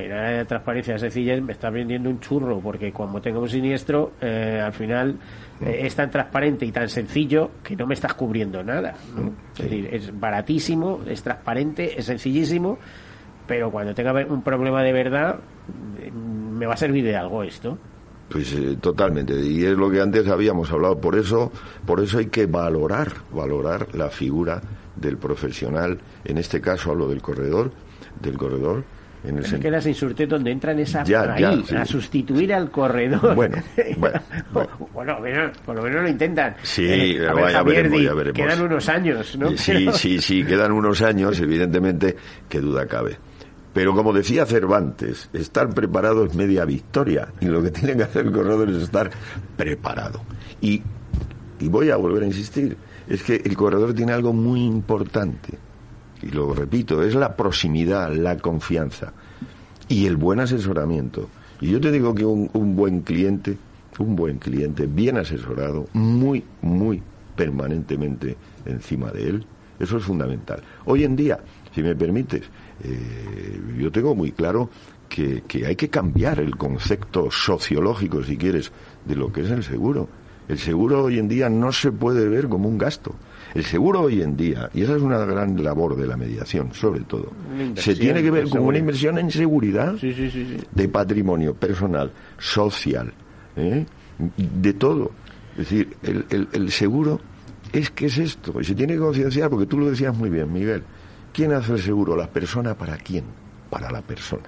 [0.00, 4.12] área de transparencia y sencillez me está vendiendo un churro, porque cuando tenga un siniestro,
[4.20, 5.16] eh, al final
[5.60, 8.94] eh, es tan transparente y tan sencillo que no me estás cubriendo nada.
[9.14, 9.32] ¿no?
[9.56, 12.78] Es decir, es baratísimo, es transparente, es sencillísimo,
[13.46, 15.40] pero cuando tenga un problema de verdad,
[16.00, 17.78] eh, me va a servir de algo esto.
[18.32, 19.34] Pues eh, totalmente.
[19.38, 20.98] Y es lo que antes habíamos hablado.
[20.98, 21.52] Por eso,
[21.84, 24.60] por eso hay que valorar, valorar la figura
[24.96, 25.98] del profesional.
[26.24, 27.72] En este caso hablo del corredor,
[28.20, 28.84] del corredor.
[29.24, 31.76] En el que insurté donde entran esa Ya, ahí, ya, sí.
[31.76, 33.34] a sustituir al corredor.
[33.36, 33.56] Bueno,
[33.98, 34.20] bueno,
[34.92, 36.56] Bueno, bueno, por lo menos lo intentan.
[36.62, 38.36] Sí, Eh, a ver, Javier, veremos, ya veremos.
[38.36, 39.56] Quedan unos años, ¿no?
[39.56, 42.16] Sí, Pero- sí, sí, quedan unos años, evidentemente,
[42.48, 43.16] qué duda cabe.
[43.72, 47.28] Pero como decía Cervantes, estar preparado es media victoria.
[47.40, 49.08] Y lo que tiene que hacer el corredor es estar
[49.56, 50.20] preparado.
[50.60, 50.82] Y,
[51.60, 52.76] y voy a volver a insistir,
[53.08, 55.56] es que el corredor tiene algo muy importante.
[56.22, 59.12] Y lo repito, es la proximidad, la confianza
[59.88, 61.28] y el buen asesoramiento.
[61.60, 63.56] Y yo te digo que un, buen cliente,
[63.98, 67.02] un buen cliente, bien asesorado, muy, muy
[67.36, 69.46] permanentemente encima de él,
[69.78, 70.62] eso es fundamental.
[70.84, 71.40] Hoy en día,
[71.74, 72.42] si me permites,
[72.84, 74.70] eh, yo tengo muy claro
[75.08, 78.72] que hay que cambiar el concepto sociológico, si quieres,
[79.04, 80.08] de lo que es el seguro.
[80.48, 83.14] El seguro hoy en día no se puede ver como un gasto.
[83.54, 87.00] El seguro hoy en día, y esa es una gran labor de la mediación, sobre
[87.00, 87.30] todo,
[87.76, 90.64] se tiene que ver como una inversión en seguridad Sí, sí, sí, sí.
[90.70, 93.12] de patrimonio personal, social,
[93.56, 93.84] ¿eh?
[94.36, 95.10] de todo.
[95.52, 97.20] Es decir, el, el- el seguro
[97.72, 100.50] es que es esto, y se tiene que concienciar, porque tú lo decías muy bien,
[100.52, 100.82] Miguel.
[101.32, 102.16] ¿Quién hace el seguro?
[102.16, 103.24] ¿La persona para quién?
[103.70, 104.44] Para la persona.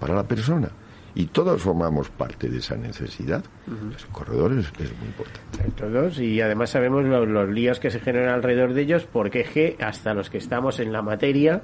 [0.00, 0.68] Para la persona.
[1.14, 3.44] Y todos formamos parte de esa necesidad.
[3.92, 5.70] Los corredores es muy importante.
[5.76, 9.50] Todos, y además sabemos lo- los, líos que se generan alrededor de ellos, porque es
[9.50, 11.62] que hasta los que estamos en la materia,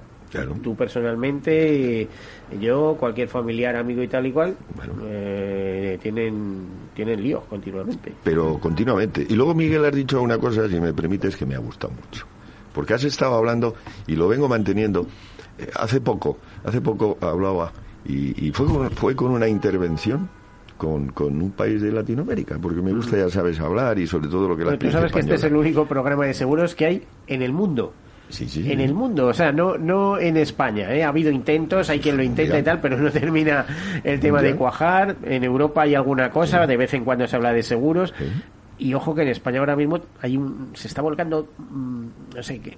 [0.63, 2.07] tú personalmente,
[2.61, 4.55] yo, cualquier familiar, amigo y tal y cual,
[5.05, 8.13] eh, tienen, tienen líos continuamente.
[8.23, 9.27] pero continuamente.
[9.29, 12.27] Y luego, Miguel, has dicho una cosa, si me permites, que me ha gustado mucho.
[12.75, 13.75] Porque has estado hablando,
[14.07, 15.07] y lo vengo manteniendo,
[15.59, 17.73] eh, hace poco, hace poco hablaba,
[18.09, 20.29] y, y fue, con, fue con una intervención
[20.77, 24.49] con, con un país de Latinoamérica, porque me gusta, ya sabes, hablar y sobre todo
[24.49, 26.87] lo que la Pero tú sabes que este es el único programa de seguros que
[26.87, 27.93] hay en el mundo.
[28.29, 28.71] Sí, sí.
[28.71, 30.95] En el mundo, o sea, no no en España.
[30.95, 31.03] ¿eh?
[31.03, 32.61] Ha habido intentos, hay quien lo intenta Ya.
[32.61, 33.65] y tal, pero no termina
[34.05, 34.49] el tema Ya.
[34.49, 35.17] de cuajar.
[35.25, 38.13] En Europa hay alguna cosa, de vez en cuando se habla de seguros.
[38.79, 42.07] Y ojo que en España ahora mismo hay un, se está volcando, mm,
[42.37, 42.77] no sé, qué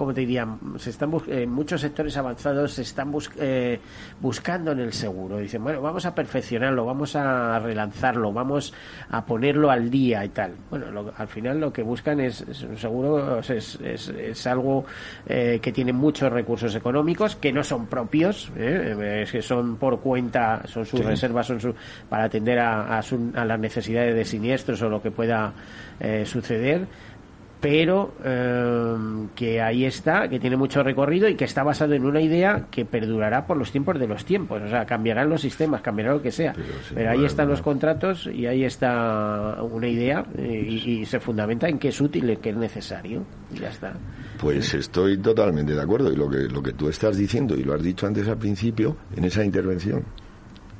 [0.00, 0.48] como te diría,
[0.78, 3.78] se están en muchos sectores avanzados se están eh,
[4.18, 5.36] buscando en el seguro.
[5.36, 8.72] Dicen, bueno, vamos a perfeccionarlo, vamos a relanzarlo, vamos
[9.10, 10.54] a ponerlo al día y tal.
[10.70, 14.86] Bueno, al final lo que buscan es, un seguro, es, es, algo
[15.26, 20.00] eh, que tiene muchos recursos económicos que no son propios, eh, es que son por
[20.00, 21.74] cuenta, son sus reservas, son su,
[22.08, 25.52] para atender a, a, las necesidades de siniestros o lo que pueda
[26.24, 26.86] suceder
[27.60, 32.20] pero em, que ahí está, que tiene mucho recorrido y que está basado en una
[32.20, 34.62] idea que perdurará por los tiempos de los tiempos.
[34.62, 36.54] O sea, cambiarán los sistemas, cambiará lo que sea.
[36.94, 41.78] Pero, ahí están los contratos y ahí está una idea eh, y, se fundamenta en
[41.78, 43.24] que es útil, en que es necesario.
[43.54, 43.92] Y ya está.
[44.38, 46.10] Pues estoy totalmente de acuerdo.
[46.10, 48.96] Y lo que, lo que tú estás diciendo, y lo has dicho antes al principio,
[49.14, 50.04] en esa intervención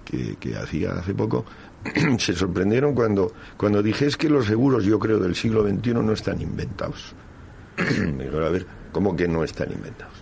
[0.05, 1.45] que, que hacía hace poco,
[2.19, 6.13] se sorprendieron cuando, cuando dije es que los seguros, yo creo, del siglo XXI no
[6.13, 7.15] están inventados.
[7.77, 10.15] Me dijeron, a ver, ¿cómo que no están inventados?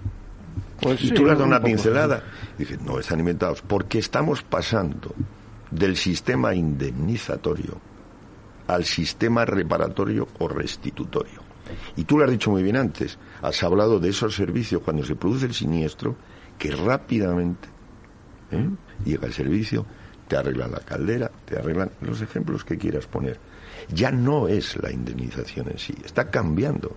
[0.81, 2.23] Pues y tú le has dado una pincelada.
[2.57, 5.15] Dije, no están inventados, porque estamos pasando
[5.71, 7.81] del sistema indemnizatorio
[8.69, 11.41] al sistema reparatorio o restitutorio.
[11.97, 15.17] Y tú lo has dicho muy bien antes, has hablado de esos servicios cuando se
[15.17, 16.17] produce el siniestro,
[16.59, 17.69] que rápidamente
[18.51, 18.69] ¿eh?
[19.05, 19.87] llega el servicio
[20.29, 23.39] te arreglan la caldera, te arreglan los ejemplos que quieras poner.
[23.93, 26.97] Ya no es la indemnización en sí, está cambiando.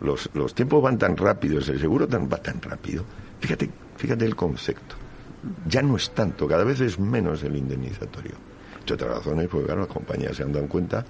[0.00, 3.04] Los, los tiempos van tan rápidos, el seguro tan, va tan rápido.
[3.38, 4.96] Fíjate, fíjate el concepto.
[5.66, 8.32] Ya no es tanto, cada vez es menos el indemnizatorio.
[8.78, 11.04] Entre otras razones, porque claro, las compañías se han dado cuenta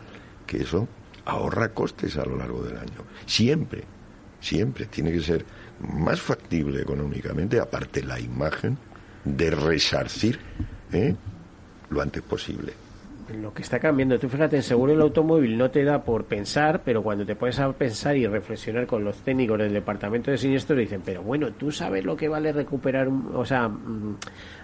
[0.47, 0.89] que eso
[1.25, 3.05] ahorra costes a lo largo del año.
[3.27, 3.85] Siempre,
[4.41, 5.45] siempre tiene que ser
[5.81, 8.77] más factible económicamente, aparte la imagen,
[9.25, 10.41] de resarcir
[10.93, 11.15] ¿eh?
[11.91, 12.90] Lo antes posible.
[13.35, 16.83] Lo que está cambiando, tú fíjate, en seguro el automóvil no te da por pensar,
[16.85, 20.79] pero cuando te puedes a pensar y reflexionar con los técnicos del departamento de siniestros,
[20.79, 24.17] dicen, pero bueno, tú sabes lo que vale recuperar, o sea, mm,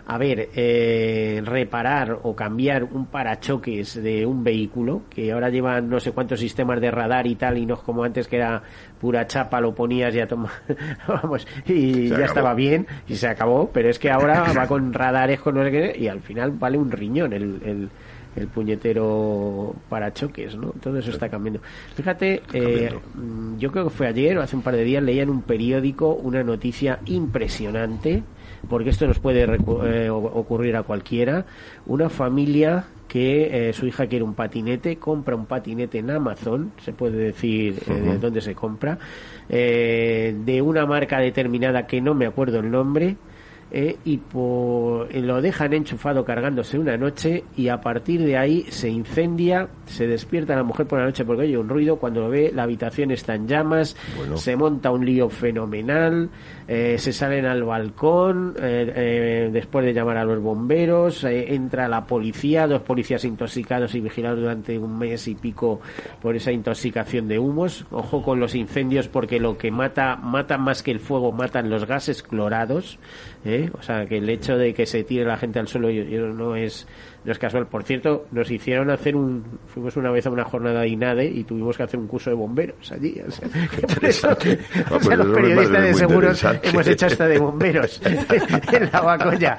[0.06, 6.00] a ver, eh, reparar o cambiar un parachoques de un vehículo, que ahora llevan no
[6.00, 8.62] sé cuántos sistemas de radar y tal, y no es como antes que era
[9.00, 10.50] pura chapa, lo ponías y ya toma,
[11.08, 15.40] vamos, y ya estaba bien, y se acabó, pero es que ahora va con radares,
[15.40, 17.90] con no sé qué, y al final vale un riñón el, el
[18.36, 20.68] el puñetero parachoques, ¿no?
[20.80, 21.60] Todo eso está cambiando.
[21.94, 25.22] Fíjate, eh, mm, yo creo que fue ayer o hace un par de días leía
[25.22, 28.22] en un periódico una noticia impresionante,
[28.68, 31.46] porque esto nos puede eh, ocurrir a cualquiera.
[31.86, 36.92] Una familia que eh, su hija quiere un patinete, compra un patinete en Amazon, se
[36.92, 38.98] puede decir de dónde se compra,
[39.48, 43.16] de una marca determinada que no me acuerdo el nombre,
[43.70, 48.64] eh, y por, eh, lo dejan enchufado cargándose una noche y a partir de ahí
[48.68, 52.28] se incendia, se despierta la mujer por la noche porque oye un ruido, cuando lo
[52.28, 53.96] ve la habitación está en llamas,
[54.36, 56.30] se monta un lío fenomenal,
[56.68, 62.06] eh, se salen al balcón eh, eh, después de llamar a los bomberos, entra la
[62.06, 65.80] policía, dos policías intoxicados y vigilados durante un mes y pico
[66.20, 67.86] por esa intoxicación de humos.
[67.90, 71.86] Ojo con los incendios porque lo que mata, mata más que el fuego, matan los
[71.86, 72.98] gases clorados.
[73.78, 75.88] O sea, que el hecho de que se tire la gente al suelo
[76.34, 76.88] no es
[77.26, 77.66] no es casual.
[77.66, 79.58] Por cierto, nos hicieron hacer un.
[79.66, 82.36] Fuimos una vez a una jornada de INADE y tuvimos que hacer un curso de
[82.36, 83.20] bomberos allí.
[83.26, 83.48] O sea,
[83.94, 84.28] por eso,
[85.16, 89.56] los periodistas de seguros hemos hecho hasta de bomberos en la Bacoya.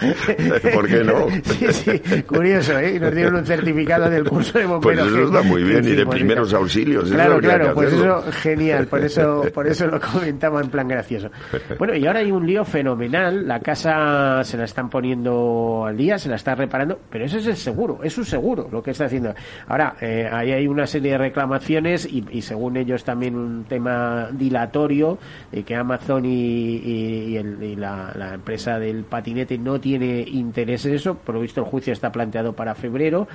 [0.73, 1.27] ¿Por qué no?
[1.43, 2.95] sí, sí, curioso, ¿eh?
[2.95, 5.09] Y nos dieron un certificado del curso de bomberos.
[5.09, 7.11] Pues eso está muy bien, y de primeros auxilios.
[7.11, 11.29] Claro, claro, pues eso genial, por eso, por eso lo comentaba en plan gracioso.
[11.77, 13.45] Bueno, y ahora hay un lío fenomenal.
[13.45, 17.56] La casa se la están poniendo al día, se la está reparando, pero eso es
[17.57, 19.33] seguro, es un seguro lo que está haciendo.
[19.67, 25.17] Ahora, eh, ahí hay una serie de reclamaciones y, según ellos también un tema dilatorio
[25.51, 27.37] de que Amazon y,
[27.75, 31.15] la, empresa del patinete no tiene interés en eso.
[31.15, 33.27] Por lo visto el juicio está planteado para febrero.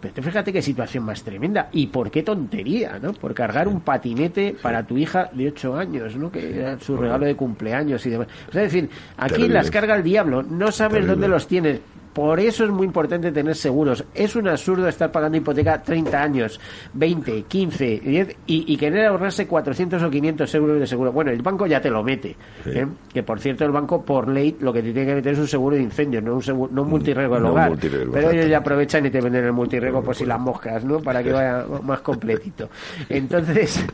[0.00, 1.68] Pero fíjate qué situación más tremenda.
[1.72, 3.12] Y por qué tontería, ¿no?
[3.14, 6.30] Por cargar un patinete para tu hija de 8 años, ¿no?
[6.30, 8.28] Que era su regalo de cumpleaños y demás.
[8.48, 10.42] O sea, es decir, aquí las carga el diablo.
[10.42, 11.80] No sabes dónde los tienes
[12.14, 14.04] por eso es muy importante tener seguros.
[14.14, 16.60] Es un absurdo estar pagando hipoteca 30 años,
[16.92, 21.10] 20, 15, 10 y, querer ahorrarse 400 o 500 euros de seguro.
[21.12, 22.36] Bueno, el banco ya te lo mete.
[22.66, 22.86] ¿eh?
[23.12, 25.48] Que por cierto, el banco por ley lo que te tiene que meter es un
[25.48, 27.76] seguro de incendio, no un, seguro, no un multirriego del hogar.
[27.80, 31.00] Pero ellos ya aprovechan y te venden el multirriego por si las moscas, ¿no?
[31.00, 32.70] Para que vaya más completito.
[33.08, 33.84] Entonces,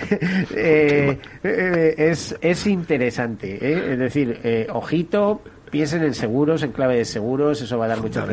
[0.54, 3.92] eh, eh, es, es interesante.
[3.92, 5.40] Es decir, ojito
[5.70, 8.24] piensen en seguros, en clave de seguros, eso va a dar mucho.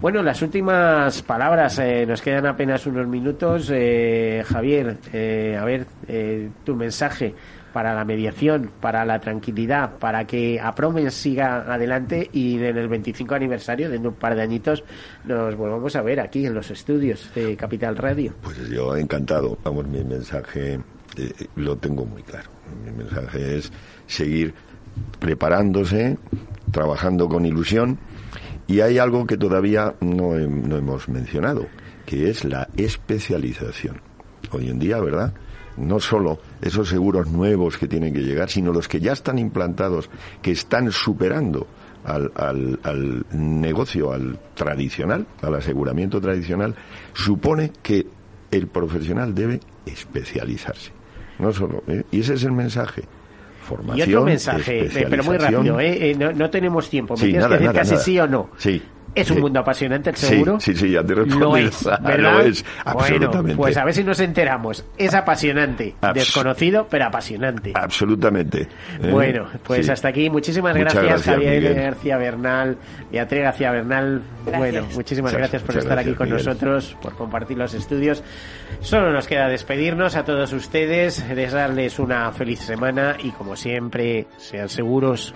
[0.00, 3.70] Bueno, las últimas palabras, eh, nos quedan apenas unos minutos.
[3.72, 5.86] Eh, Javier, eh, a ver,
[6.64, 7.34] tu mensaje
[7.72, 13.34] para la mediación, para la tranquilidad, para que Apromen siga adelante y en el 25
[13.34, 14.82] aniversario, de un par de añitos,
[15.24, 18.32] nos volvamos a ver aquí en los estudios de Capital Radio.
[18.42, 19.58] Pues yo encantado.
[19.62, 20.80] Vamos, mi mensaje
[21.56, 22.48] lo tengo muy claro.
[22.84, 23.72] Mi mensaje es
[24.06, 24.54] seguir
[25.18, 26.18] preparándose,
[26.70, 27.98] trabajando con ilusión.
[28.66, 31.66] Y hay algo que todavía no, no hemos mencionado,
[32.04, 34.00] que es la especialización.
[34.50, 35.34] Hoy en día, ¿verdad?
[35.76, 40.10] no solo esos seguros nuevos que tienen que llegar, sino los que ya están implantados,
[40.42, 41.66] que están superando
[42.04, 46.74] al, al, al, negocio, al tradicional, al aseguramiento tradicional,
[47.12, 48.06] supone que
[48.50, 50.92] el profesional debe especializarse.
[51.38, 52.04] No solo, ¿eh?
[52.10, 53.02] y ese es el mensaje.
[53.66, 56.10] Formación, y otro mensaje, pero muy rápido, ¿eh?
[56.10, 57.14] eh no, no, tenemos tiempo.
[57.14, 58.50] Me tienes que decir casi sí o no.
[58.58, 58.80] Sí.
[59.16, 60.60] ¿Es un mundo apasionante el seguro?
[60.60, 61.14] Sí, sí, ya te.
[61.14, 62.46] Lo es, ¿verdad?
[62.46, 63.54] es, absolutamente.
[63.54, 64.84] Bueno, pues a ver si nos enteramos.
[64.98, 67.72] Es apasionante, desconocido, pero apasionante.
[67.74, 68.68] Absolutamente.
[69.02, 69.10] ¿eh?
[69.10, 70.28] Bueno, pues hasta aquí.
[70.28, 72.76] Muchísimas gracias, Javier García Bernal,
[73.10, 74.22] Beatriz García Bernal.
[74.44, 78.22] Bueno, muchísimas gracias por estar aquí con nosotros, por compartir los estudios.
[78.80, 84.68] Solo nos queda despedirnos a todos ustedes, desearles una feliz semana y como siempre, sean
[84.68, 85.34] seguros.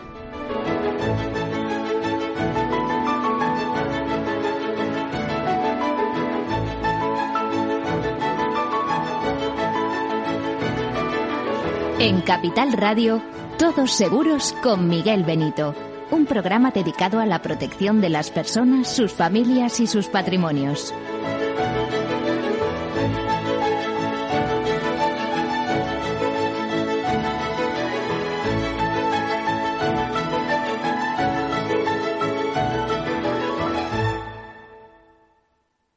[12.03, 13.23] En Capital Radio,
[13.59, 15.75] Todos Seguros con Miguel Benito,
[16.11, 20.95] un programa dedicado a la protección de las personas, sus familias y sus patrimonios.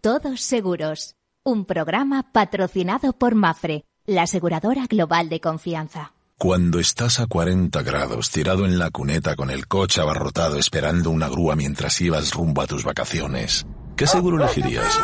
[0.01, 6.13] Todos Seguros, un programa patrocinado por Mafre la aseguradora global de confianza.
[6.37, 11.29] Cuando estás a 40 grados tirado en la cuneta con el coche abarrotado esperando una
[11.29, 14.99] grúa mientras ibas rumbo a tus vacaciones, ¿qué seguro elegirías?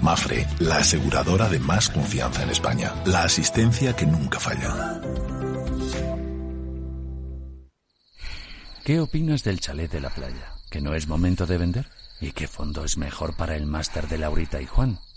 [0.00, 2.92] Mafre, la aseguradora de más confianza en España.
[3.06, 5.00] La asistencia que nunca falla.
[8.84, 10.52] ¿Qué opinas del chalet de la playa?
[10.70, 11.88] ¿Que no es momento de vender?
[12.20, 14.98] ¿Y qué fondo es mejor para el máster de Laurita y Juan?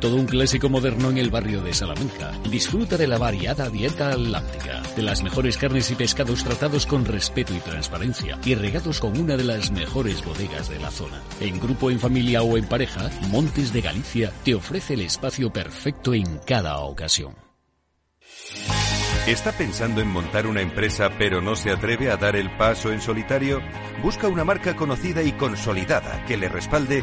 [0.00, 2.32] todo un clásico moderno en el barrio de Salamanca.
[2.50, 7.54] Disfruta de la variada dieta láctica, de las mejores carnes y pescados tratados con respeto
[7.54, 11.20] y transparencia y regados con una de las mejores bodegas de la zona.
[11.40, 16.14] En grupo, en familia o en pareja, Montes de Galicia te ofrece el espacio perfecto
[16.14, 17.34] en cada ocasión.
[19.26, 23.00] ¿Está pensando en montar una empresa pero no se atreve a dar el paso en
[23.00, 23.60] solitario?
[24.00, 27.02] Busca una marca conocida y consolidada que le respalde.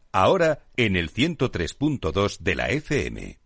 [0.11, 3.40] Ahora en el 103.2 de la FM.